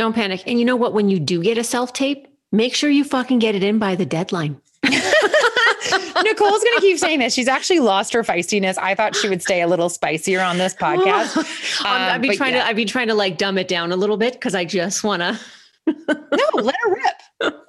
Don't 0.00 0.14
panic. 0.14 0.42
And 0.46 0.58
you 0.58 0.64
know 0.64 0.76
what? 0.76 0.94
When 0.94 1.10
you 1.10 1.20
do 1.20 1.42
get 1.42 1.58
a 1.58 1.62
self 1.62 1.92
tape, 1.92 2.26
make 2.52 2.74
sure 2.74 2.88
you 2.88 3.04
fucking 3.04 3.38
get 3.38 3.54
it 3.54 3.62
in 3.62 3.78
by 3.78 3.96
the 3.96 4.06
deadline. 4.06 4.58
Nicole's 4.82 6.64
going 6.64 6.76
to 6.76 6.80
keep 6.80 6.96
saying 6.98 7.18
this. 7.18 7.34
She's 7.34 7.48
actually 7.48 7.80
lost 7.80 8.14
her 8.14 8.22
feistiness. 8.22 8.78
I 8.78 8.94
thought 8.94 9.14
she 9.14 9.28
would 9.28 9.42
stay 9.42 9.60
a 9.60 9.66
little 9.66 9.90
spicier 9.90 10.40
on 10.40 10.56
this 10.56 10.74
podcast. 10.74 11.36
I've 11.84 12.14
Um, 12.16 12.22
been 12.22 12.34
trying 12.34 12.54
yeah. 12.54 12.62
to 12.62 12.66
I've 12.68 12.76
been 12.76 12.88
trying 12.88 13.08
to 13.08 13.14
like 13.14 13.36
dumb 13.36 13.58
it 13.58 13.68
down 13.68 13.92
a 13.92 13.96
little 13.96 14.16
bit 14.16 14.32
because 14.32 14.54
I 14.54 14.64
just 14.64 15.04
want 15.04 15.20
to 15.20 15.38
No, 15.86 16.62
let 16.62 16.74
her 16.82 16.94
rip. 16.94 17.60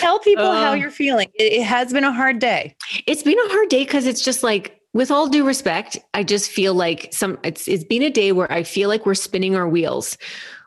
Tell 0.00 0.18
people 0.20 0.50
how 0.50 0.70
Uh. 0.72 0.74
you're 0.76 0.90
feeling. 0.90 1.28
It, 1.34 1.52
it 1.60 1.62
has 1.64 1.92
been 1.92 2.04
a 2.04 2.12
hard 2.12 2.38
day. 2.38 2.74
It's 3.06 3.22
been 3.22 3.38
a 3.38 3.48
hard 3.50 3.68
day 3.68 3.84
because 3.84 4.06
it's 4.06 4.22
just 4.24 4.42
like, 4.42 4.80
with 4.94 5.10
all 5.10 5.28
due 5.28 5.44
respect, 5.44 5.98
I 6.14 6.22
just 6.22 6.50
feel 6.50 6.72
like 6.72 7.08
some. 7.12 7.38
It's 7.44 7.66
it's 7.68 7.84
been 7.84 8.02
a 8.02 8.10
day 8.10 8.32
where 8.32 8.50
I 8.50 8.62
feel 8.62 8.88
like 8.88 9.04
we're 9.04 9.14
spinning 9.14 9.56
our 9.56 9.68
wheels. 9.68 10.16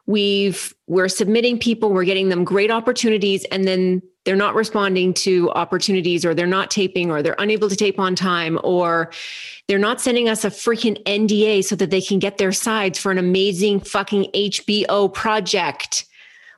We've 0.08 0.74
we're 0.88 1.10
submitting 1.10 1.60
people, 1.60 1.91
we're 1.91 2.06
getting 2.06 2.30
them 2.30 2.43
great 2.43 2.72
opportunities, 2.72 3.43
and 3.46 3.67
then 3.67 4.02
they're 4.24 4.36
not 4.36 4.56
responding 4.56 5.13
to 5.15 5.52
opportunities, 5.52 6.26
or 6.26 6.34
they're 6.34 6.48
not 6.48 6.72
taping, 6.72 7.12
or 7.12 7.22
they're 7.22 7.36
unable 7.39 7.70
to 7.70 7.76
tape 7.76 8.00
on 8.00 8.15
time, 8.15 8.58
or 8.63 9.12
they're 9.67 9.78
not 9.78 10.02
sending 10.02 10.30
us 10.30 10.43
a 10.46 10.50
freaking 10.50 11.02
NDA 11.04 11.63
so 11.63 11.76
that 11.76 11.91
they 11.91 12.02
can 12.02 12.20
get 12.20 12.38
their 12.38 12.52
sides 12.52 12.98
for 12.98 13.12
an 13.12 13.17
amazing 13.17 13.82
fucking 13.82 14.32
HBO 14.34 15.13
project. 15.13 16.06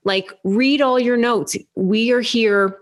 Like, 0.03 0.31
read 0.43 0.81
all 0.81 0.99
your 0.99 1.17
notes. 1.17 1.57
We 1.75 2.11
are 2.11 2.21
here 2.21 2.77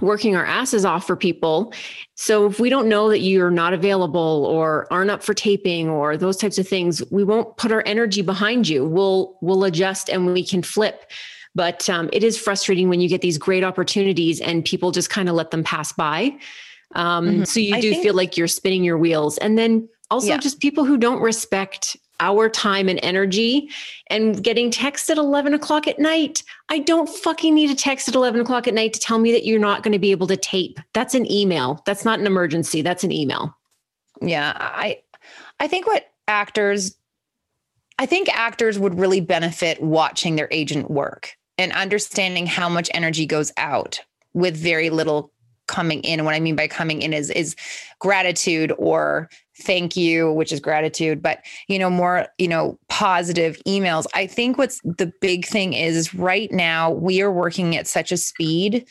working 0.00 0.36
our 0.36 0.46
asses 0.46 0.84
off 0.84 1.06
for 1.06 1.16
people. 1.16 1.72
So 2.14 2.46
if 2.46 2.58
we 2.60 2.70
don't 2.70 2.88
know 2.88 3.08
that 3.10 3.18
you're 3.20 3.50
not 3.50 3.72
available 3.72 4.46
or 4.48 4.86
aren't 4.90 5.10
up 5.10 5.22
for 5.22 5.34
taping 5.34 5.88
or 5.88 6.16
those 6.16 6.36
types 6.36 6.58
of 6.58 6.66
things, 6.66 7.02
we 7.10 7.24
won't 7.24 7.56
put 7.56 7.72
our 7.72 7.82
energy 7.86 8.22
behind 8.22 8.68
you. 8.68 8.86
We'll 8.86 9.36
we'll 9.42 9.64
adjust 9.64 10.08
and 10.08 10.26
we 10.32 10.44
can 10.44 10.62
flip. 10.62 11.10
But 11.54 11.90
um, 11.90 12.08
it 12.12 12.22
is 12.22 12.38
frustrating 12.38 12.88
when 12.88 13.00
you 13.00 13.08
get 13.08 13.20
these 13.20 13.36
great 13.36 13.64
opportunities 13.64 14.40
and 14.40 14.64
people 14.64 14.92
just 14.92 15.10
kind 15.10 15.28
of 15.28 15.34
let 15.34 15.50
them 15.50 15.64
pass 15.64 15.92
by. 15.92 16.36
Um, 16.94 17.26
Mhm. 17.40 17.46
So 17.46 17.60
you 17.60 17.80
do 17.80 17.90
think- 17.90 18.02
feel 18.02 18.14
like 18.14 18.36
you're 18.36 18.48
spinning 18.48 18.84
your 18.84 18.98
wheels, 18.98 19.36
and 19.38 19.58
then 19.58 19.88
also 20.10 20.28
Yeah. 20.28 20.38
just 20.38 20.60
people 20.60 20.84
who 20.84 20.96
don't 20.96 21.20
respect 21.20 21.96
our 22.20 22.48
time 22.48 22.88
and 22.88 23.00
energy 23.02 23.70
and 24.08 24.42
getting 24.42 24.70
text 24.70 25.10
at 25.10 25.18
11 25.18 25.54
o'clock 25.54 25.88
at 25.88 25.98
night. 25.98 26.42
I 26.68 26.78
don't 26.78 27.08
fucking 27.08 27.54
need 27.54 27.70
a 27.70 27.74
text 27.74 28.08
at 28.08 28.14
11 28.14 28.40
o'clock 28.40 28.68
at 28.68 28.74
night 28.74 28.92
to 28.92 29.00
tell 29.00 29.18
me 29.18 29.32
that 29.32 29.44
you're 29.44 29.58
not 29.58 29.82
going 29.82 29.92
to 29.92 29.98
be 29.98 30.10
able 30.10 30.26
to 30.28 30.36
tape. 30.36 30.78
That's 30.94 31.14
an 31.14 31.30
email. 31.30 31.82
That's 31.86 32.04
not 32.04 32.20
an 32.20 32.26
emergency. 32.26 32.82
That's 32.82 33.04
an 33.04 33.12
email. 33.12 33.56
Yeah. 34.20 34.52
I, 34.56 35.00
I 35.58 35.66
think 35.66 35.86
what 35.86 36.06
actors, 36.28 36.94
I 37.98 38.06
think 38.06 38.28
actors 38.28 38.78
would 38.78 38.98
really 38.98 39.20
benefit 39.20 39.82
watching 39.82 40.36
their 40.36 40.48
agent 40.50 40.90
work 40.90 41.34
and 41.58 41.72
understanding 41.72 42.46
how 42.46 42.68
much 42.68 42.90
energy 42.94 43.26
goes 43.26 43.52
out 43.56 44.00
with 44.32 44.56
very 44.56 44.90
little 44.90 45.32
coming 45.70 46.00
in. 46.00 46.18
And 46.18 46.26
what 46.26 46.34
I 46.34 46.40
mean 46.40 46.56
by 46.56 46.68
coming 46.68 47.00
in 47.00 47.14
is 47.14 47.30
is 47.30 47.56
gratitude 48.00 48.72
or 48.76 49.30
thank 49.62 49.96
you, 49.96 50.32
which 50.32 50.52
is 50.52 50.60
gratitude, 50.60 51.22
but 51.22 51.38
you 51.68 51.78
know, 51.78 51.88
more, 51.88 52.26
you 52.38 52.48
know, 52.48 52.78
positive 52.88 53.56
emails. 53.66 54.06
I 54.14 54.26
think 54.26 54.58
what's 54.58 54.80
the 54.82 55.12
big 55.20 55.46
thing 55.46 55.72
is, 55.74 55.96
is 55.96 56.14
right 56.14 56.50
now 56.50 56.90
we 56.90 57.22
are 57.22 57.32
working 57.32 57.76
at 57.76 57.86
such 57.86 58.10
a 58.10 58.16
speed 58.16 58.86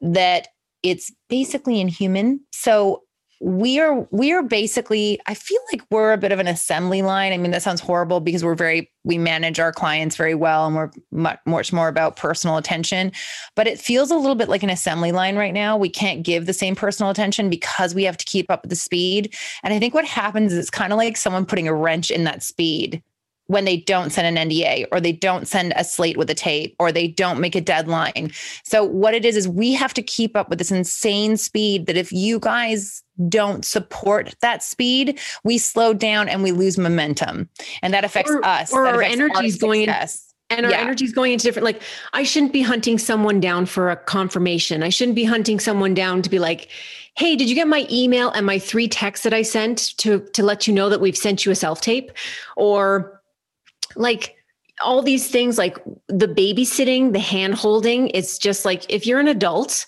that 0.00 0.48
it's 0.82 1.12
basically 1.28 1.80
inhuman. 1.80 2.40
So 2.52 3.02
we 3.42 3.80
are 3.80 4.06
we 4.10 4.32
are 4.32 4.42
basically 4.42 5.18
i 5.26 5.32
feel 5.32 5.60
like 5.72 5.82
we're 5.90 6.12
a 6.12 6.18
bit 6.18 6.30
of 6.30 6.38
an 6.38 6.46
assembly 6.46 7.00
line. 7.00 7.32
I 7.32 7.38
mean 7.38 7.50
that 7.52 7.62
sounds 7.62 7.80
horrible 7.80 8.20
because 8.20 8.44
we're 8.44 8.54
very 8.54 8.90
we 9.02 9.16
manage 9.16 9.58
our 9.58 9.72
clients 9.72 10.14
very 10.14 10.34
well 10.34 10.66
and 10.66 10.76
we're 10.76 10.90
much, 11.10 11.38
much 11.46 11.72
more 11.72 11.88
about 11.88 12.16
personal 12.16 12.58
attention 12.58 13.12
but 13.56 13.66
it 13.66 13.80
feels 13.80 14.10
a 14.10 14.16
little 14.16 14.34
bit 14.34 14.50
like 14.50 14.62
an 14.62 14.70
assembly 14.70 15.10
line 15.10 15.36
right 15.36 15.54
now. 15.54 15.76
We 15.76 15.88
can't 15.88 16.22
give 16.22 16.44
the 16.44 16.52
same 16.52 16.76
personal 16.76 17.10
attention 17.10 17.48
because 17.48 17.94
we 17.94 18.04
have 18.04 18.18
to 18.18 18.24
keep 18.26 18.50
up 18.50 18.62
with 18.62 18.70
the 18.70 18.76
speed. 18.76 19.34
And 19.62 19.72
i 19.72 19.78
think 19.78 19.94
what 19.94 20.04
happens 20.04 20.52
is 20.52 20.58
it's 20.58 20.70
kind 20.70 20.92
of 20.92 20.98
like 20.98 21.16
someone 21.16 21.46
putting 21.46 21.66
a 21.66 21.74
wrench 21.74 22.10
in 22.10 22.24
that 22.24 22.42
speed 22.42 23.02
when 23.50 23.64
they 23.64 23.78
don't 23.78 24.10
send 24.10 24.38
an 24.38 24.48
NDA 24.48 24.86
or 24.92 25.00
they 25.00 25.10
don't 25.10 25.48
send 25.48 25.72
a 25.74 25.82
slate 25.82 26.16
with 26.16 26.30
a 26.30 26.34
tape 26.34 26.76
or 26.78 26.92
they 26.92 27.08
don't 27.08 27.40
make 27.40 27.56
a 27.56 27.60
deadline. 27.60 28.30
So 28.62 28.84
what 28.84 29.12
it 29.12 29.24
is 29.24 29.36
is 29.36 29.48
we 29.48 29.72
have 29.72 29.92
to 29.94 30.02
keep 30.02 30.36
up 30.36 30.48
with 30.48 30.60
this 30.60 30.70
insane 30.70 31.36
speed 31.36 31.86
that 31.86 31.96
if 31.96 32.12
you 32.12 32.38
guys 32.38 33.02
don't 33.28 33.64
support 33.64 34.36
that 34.40 34.62
speed, 34.62 35.18
we 35.42 35.58
slow 35.58 35.92
down 35.92 36.28
and 36.28 36.44
we 36.44 36.52
lose 36.52 36.78
momentum. 36.78 37.48
And 37.82 37.92
that 37.92 38.04
affects 38.04 38.30
or, 38.30 38.44
us. 38.46 38.72
Or 38.72 38.86
our 38.86 39.02
energy 39.02 39.46
is 39.46 39.56
going 39.56 39.82
in 39.82 39.88
and 40.50 40.64
our 40.64 40.70
yeah. 40.70 40.78
energy 40.78 41.04
is 41.04 41.12
going 41.12 41.32
into 41.32 41.44
different 41.44 41.64
like 41.64 41.80
i 42.12 42.24
shouldn't 42.24 42.52
be 42.52 42.60
hunting 42.60 42.98
someone 42.98 43.38
down 43.38 43.66
for 43.66 43.88
a 43.88 43.94
confirmation 43.94 44.82
i 44.82 44.88
shouldn't 44.88 45.14
be 45.14 45.22
hunting 45.22 45.60
someone 45.60 45.94
down 45.94 46.22
to 46.22 46.28
be 46.28 46.40
like 46.40 46.68
hey 47.16 47.36
did 47.36 47.48
you 47.48 47.54
get 47.54 47.68
my 47.68 47.86
email 47.88 48.30
and 48.30 48.44
my 48.44 48.58
three 48.58 48.88
texts 48.88 49.22
that 49.22 49.32
i 49.32 49.42
sent 49.42 49.96
to 49.96 50.18
to 50.32 50.42
let 50.42 50.66
you 50.66 50.74
know 50.74 50.88
that 50.88 51.00
we've 51.00 51.16
sent 51.16 51.46
you 51.46 51.52
a 51.52 51.54
self 51.54 51.80
tape 51.80 52.10
or 52.56 53.19
like 53.96 54.36
all 54.82 55.02
these 55.02 55.28
things 55.28 55.58
like 55.58 55.78
the 56.08 56.26
babysitting, 56.28 57.12
the 57.12 57.18
hand 57.18 57.54
holding, 57.54 58.08
it's 58.08 58.38
just 58.38 58.64
like 58.64 58.84
if 58.88 59.06
you're 59.06 59.20
an 59.20 59.28
adult, 59.28 59.86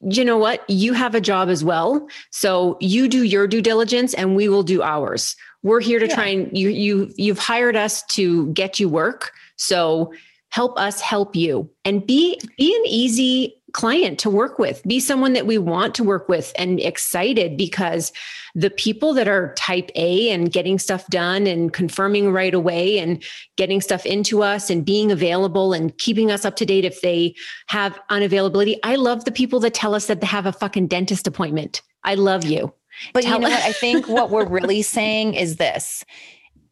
you 0.00 0.24
know 0.24 0.36
what? 0.36 0.68
You 0.68 0.92
have 0.92 1.14
a 1.14 1.20
job 1.20 1.48
as 1.48 1.64
well. 1.64 2.06
So 2.30 2.76
you 2.80 3.08
do 3.08 3.22
your 3.22 3.46
due 3.46 3.62
diligence 3.62 4.12
and 4.14 4.36
we 4.36 4.48
will 4.48 4.62
do 4.62 4.82
ours. 4.82 5.36
We're 5.62 5.80
here 5.80 5.98
to 5.98 6.06
yeah. 6.06 6.14
try 6.14 6.26
and 6.26 6.56
you 6.56 6.68
you 6.68 7.12
you've 7.16 7.38
hired 7.38 7.76
us 7.76 8.02
to 8.08 8.48
get 8.52 8.78
you 8.78 8.88
work. 8.88 9.32
So 9.56 10.12
help 10.50 10.78
us 10.78 11.00
help 11.00 11.34
you 11.34 11.70
and 11.84 12.06
be 12.06 12.38
be 12.58 12.76
an 12.76 12.82
easy 12.86 13.56
client 13.74 14.18
to 14.20 14.30
work 14.30 14.58
with, 14.58 14.82
be 14.84 15.00
someone 15.00 15.34
that 15.34 15.46
we 15.46 15.58
want 15.58 15.94
to 15.96 16.04
work 16.04 16.28
with 16.28 16.52
and 16.56 16.80
excited 16.80 17.56
because 17.56 18.12
the 18.54 18.70
people 18.70 19.12
that 19.12 19.28
are 19.28 19.52
type 19.58 19.90
A 19.96 20.30
and 20.30 20.50
getting 20.50 20.78
stuff 20.78 21.06
done 21.08 21.46
and 21.46 21.72
confirming 21.72 22.32
right 22.32 22.54
away 22.54 22.98
and 22.98 23.22
getting 23.56 23.80
stuff 23.80 24.06
into 24.06 24.42
us 24.42 24.70
and 24.70 24.84
being 24.84 25.10
available 25.10 25.72
and 25.72 25.96
keeping 25.98 26.30
us 26.30 26.44
up 26.44 26.54
to 26.56 26.64
date 26.64 26.84
if 26.84 27.00
they 27.02 27.34
have 27.66 28.00
unavailability. 28.10 28.76
I 28.84 28.94
love 28.94 29.24
the 29.24 29.32
people 29.32 29.58
that 29.60 29.74
tell 29.74 29.94
us 29.94 30.06
that 30.06 30.20
they 30.20 30.26
have 30.28 30.46
a 30.46 30.52
fucking 30.52 30.86
dentist 30.86 31.26
appointment. 31.26 31.82
I 32.04 32.14
love 32.14 32.44
you. 32.44 32.72
But 33.12 33.24
tell- 33.24 33.34
you 33.34 33.40
know 33.40 33.50
what? 33.50 33.62
I 33.62 33.72
think 33.72 34.08
what 34.08 34.30
we're 34.30 34.46
really 34.46 34.82
saying 34.82 35.34
is 35.34 35.56
this 35.56 36.04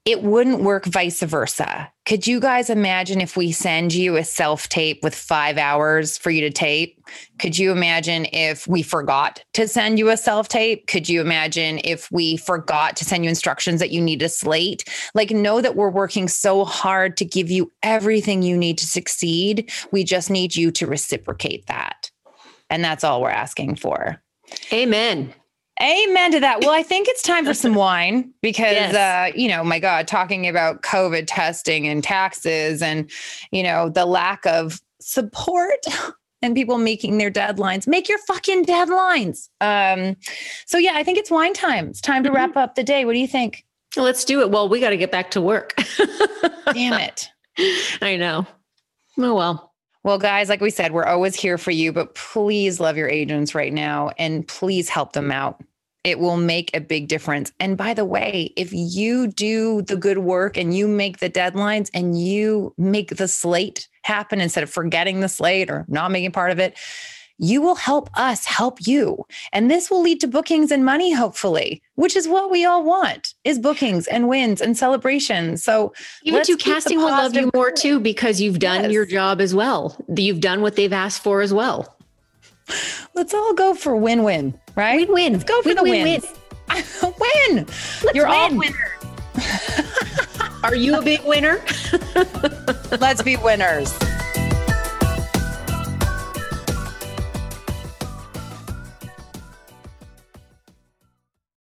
it 0.04 0.22
wouldn't 0.22 0.62
work 0.62 0.84
vice 0.84 1.22
versa. 1.22 1.90
Could 2.06 2.26
you 2.26 2.40
guys 2.40 2.68
imagine 2.68 3.20
if 3.20 3.36
we 3.36 3.52
send 3.52 3.94
you 3.94 4.16
a 4.16 4.24
self 4.24 4.68
tape 4.68 5.04
with 5.04 5.14
five 5.14 5.58
hours 5.58 6.18
for 6.18 6.30
you 6.30 6.40
to 6.40 6.50
tape? 6.50 7.00
Could 7.38 7.56
you 7.56 7.70
imagine 7.70 8.26
if 8.32 8.66
we 8.66 8.82
forgot 8.82 9.44
to 9.54 9.68
send 9.68 10.00
you 10.00 10.10
a 10.10 10.16
self 10.16 10.48
tape? 10.48 10.88
Could 10.88 11.08
you 11.08 11.20
imagine 11.20 11.80
if 11.84 12.10
we 12.10 12.36
forgot 12.36 12.96
to 12.96 13.04
send 13.04 13.24
you 13.24 13.28
instructions 13.28 13.78
that 13.78 13.92
you 13.92 14.00
need 14.00 14.22
a 14.22 14.28
slate? 14.28 14.84
Like, 15.14 15.30
know 15.30 15.60
that 15.60 15.76
we're 15.76 15.90
working 15.90 16.26
so 16.26 16.64
hard 16.64 17.16
to 17.18 17.24
give 17.24 17.48
you 17.48 17.70
everything 17.84 18.42
you 18.42 18.58
need 18.58 18.78
to 18.78 18.86
succeed. 18.86 19.70
We 19.92 20.02
just 20.02 20.30
need 20.30 20.56
you 20.56 20.72
to 20.72 20.86
reciprocate 20.88 21.66
that. 21.66 22.10
And 22.68 22.82
that's 22.82 23.04
all 23.04 23.22
we're 23.22 23.30
asking 23.30 23.76
for. 23.76 24.20
Amen. 24.72 25.32
Amen 25.82 26.30
to 26.30 26.40
that. 26.40 26.60
Well, 26.60 26.70
I 26.70 26.84
think 26.84 27.08
it's 27.08 27.22
time 27.22 27.44
for 27.44 27.54
some 27.54 27.74
wine 27.74 28.32
because, 28.40 28.72
yes. 28.72 28.94
uh, 28.94 29.36
you 29.36 29.48
know, 29.48 29.64
my 29.64 29.80
God, 29.80 30.06
talking 30.06 30.46
about 30.46 30.82
COVID 30.82 31.24
testing 31.26 31.88
and 31.88 32.04
taxes 32.04 32.82
and, 32.82 33.10
you 33.50 33.64
know, 33.64 33.88
the 33.88 34.06
lack 34.06 34.46
of 34.46 34.80
support 35.00 35.84
and 36.42 36.54
people 36.54 36.78
making 36.78 37.18
their 37.18 37.32
deadlines. 37.32 37.88
Make 37.88 38.08
your 38.08 38.18
fucking 38.18 38.64
deadlines. 38.64 39.48
Um, 39.60 40.16
so, 40.66 40.78
yeah, 40.78 40.92
I 40.94 41.02
think 41.02 41.18
it's 41.18 41.32
wine 41.32 41.52
time. 41.52 41.88
It's 41.88 42.00
time 42.00 42.22
to 42.22 42.28
mm-hmm. 42.28 42.36
wrap 42.36 42.56
up 42.56 42.76
the 42.76 42.84
day. 42.84 43.04
What 43.04 43.14
do 43.14 43.18
you 43.18 43.26
think? 43.26 43.64
Let's 43.96 44.24
do 44.24 44.40
it. 44.40 44.52
Well, 44.52 44.68
we 44.68 44.78
got 44.78 44.90
to 44.90 44.96
get 44.96 45.10
back 45.10 45.32
to 45.32 45.40
work. 45.40 45.74
Damn 46.72 47.00
it. 47.00 47.28
I 48.00 48.16
know. 48.16 48.46
Oh, 49.18 49.34
well. 49.34 49.72
Well, 50.04 50.18
guys, 50.18 50.48
like 50.48 50.60
we 50.60 50.70
said, 50.70 50.92
we're 50.92 51.04
always 51.04 51.34
here 51.34 51.58
for 51.58 51.70
you, 51.70 51.92
but 51.92 52.14
please 52.14 52.80
love 52.80 52.96
your 52.96 53.08
agents 53.08 53.54
right 53.54 53.72
now 53.72 54.10
and 54.18 54.46
please 54.46 54.88
help 54.88 55.12
them 55.12 55.30
out 55.30 55.62
it 56.04 56.18
will 56.18 56.36
make 56.36 56.74
a 56.74 56.80
big 56.80 57.08
difference. 57.08 57.52
And 57.60 57.76
by 57.76 57.94
the 57.94 58.04
way, 58.04 58.52
if 58.56 58.72
you 58.72 59.28
do 59.28 59.82
the 59.82 59.96
good 59.96 60.18
work 60.18 60.56
and 60.56 60.76
you 60.76 60.88
make 60.88 61.18
the 61.18 61.30
deadlines 61.30 61.90
and 61.94 62.20
you 62.20 62.74
make 62.76 63.16
the 63.16 63.28
slate 63.28 63.88
happen 64.02 64.40
instead 64.40 64.64
of 64.64 64.70
forgetting 64.70 65.20
the 65.20 65.28
slate 65.28 65.70
or 65.70 65.84
not 65.88 66.10
making 66.10 66.32
part 66.32 66.50
of 66.50 66.58
it, 66.58 66.76
you 67.38 67.62
will 67.62 67.74
help 67.74 68.10
us 68.14 68.44
help 68.44 68.86
you. 68.86 69.24
And 69.52 69.70
this 69.70 69.90
will 69.90 70.02
lead 70.02 70.20
to 70.20 70.28
bookings 70.28 70.70
and 70.70 70.84
money, 70.84 71.12
hopefully, 71.12 71.82
which 71.94 72.14
is 72.14 72.28
what 72.28 72.50
we 72.50 72.64
all 72.64 72.84
want 72.84 73.34
is 73.44 73.58
bookings 73.58 74.06
and 74.06 74.28
wins 74.28 74.60
and 74.60 74.76
celebrations. 74.76 75.62
So 75.64 75.92
even 76.24 76.44
to 76.44 76.56
casting 76.56 76.98
will 76.98 77.06
love 77.06 77.34
you 77.34 77.50
more 77.54 77.72
too, 77.72 77.98
because 77.98 78.40
you've 78.40 78.58
done 78.58 78.84
yes. 78.84 78.92
your 78.92 79.06
job 79.06 79.40
as 79.40 79.54
well. 79.54 79.96
You've 80.14 80.40
done 80.40 80.62
what 80.62 80.76
they've 80.76 80.92
asked 80.92 81.22
for 81.22 81.40
as 81.40 81.52
well. 81.52 81.96
Let's 83.14 83.34
all 83.34 83.54
go 83.54 83.74
for 83.74 83.96
win-win, 83.96 84.58
right? 84.76 85.06
Win-win. 85.08 85.32
Let's 85.34 85.44
go 85.44 85.62
for 85.62 85.68
win, 85.74 85.76
the 85.76 85.82
win. 85.82 86.04
win. 86.04 86.22
win. 87.20 87.66
You're 88.14 88.28
win. 88.28 88.34
all 88.34 88.56
winners. 88.56 88.92
Are 90.64 90.76
you 90.76 90.96
a 90.98 91.02
big 91.02 91.22
winner? 91.24 91.60
Let's 93.00 93.22
be 93.22 93.36
winners. 93.36 93.92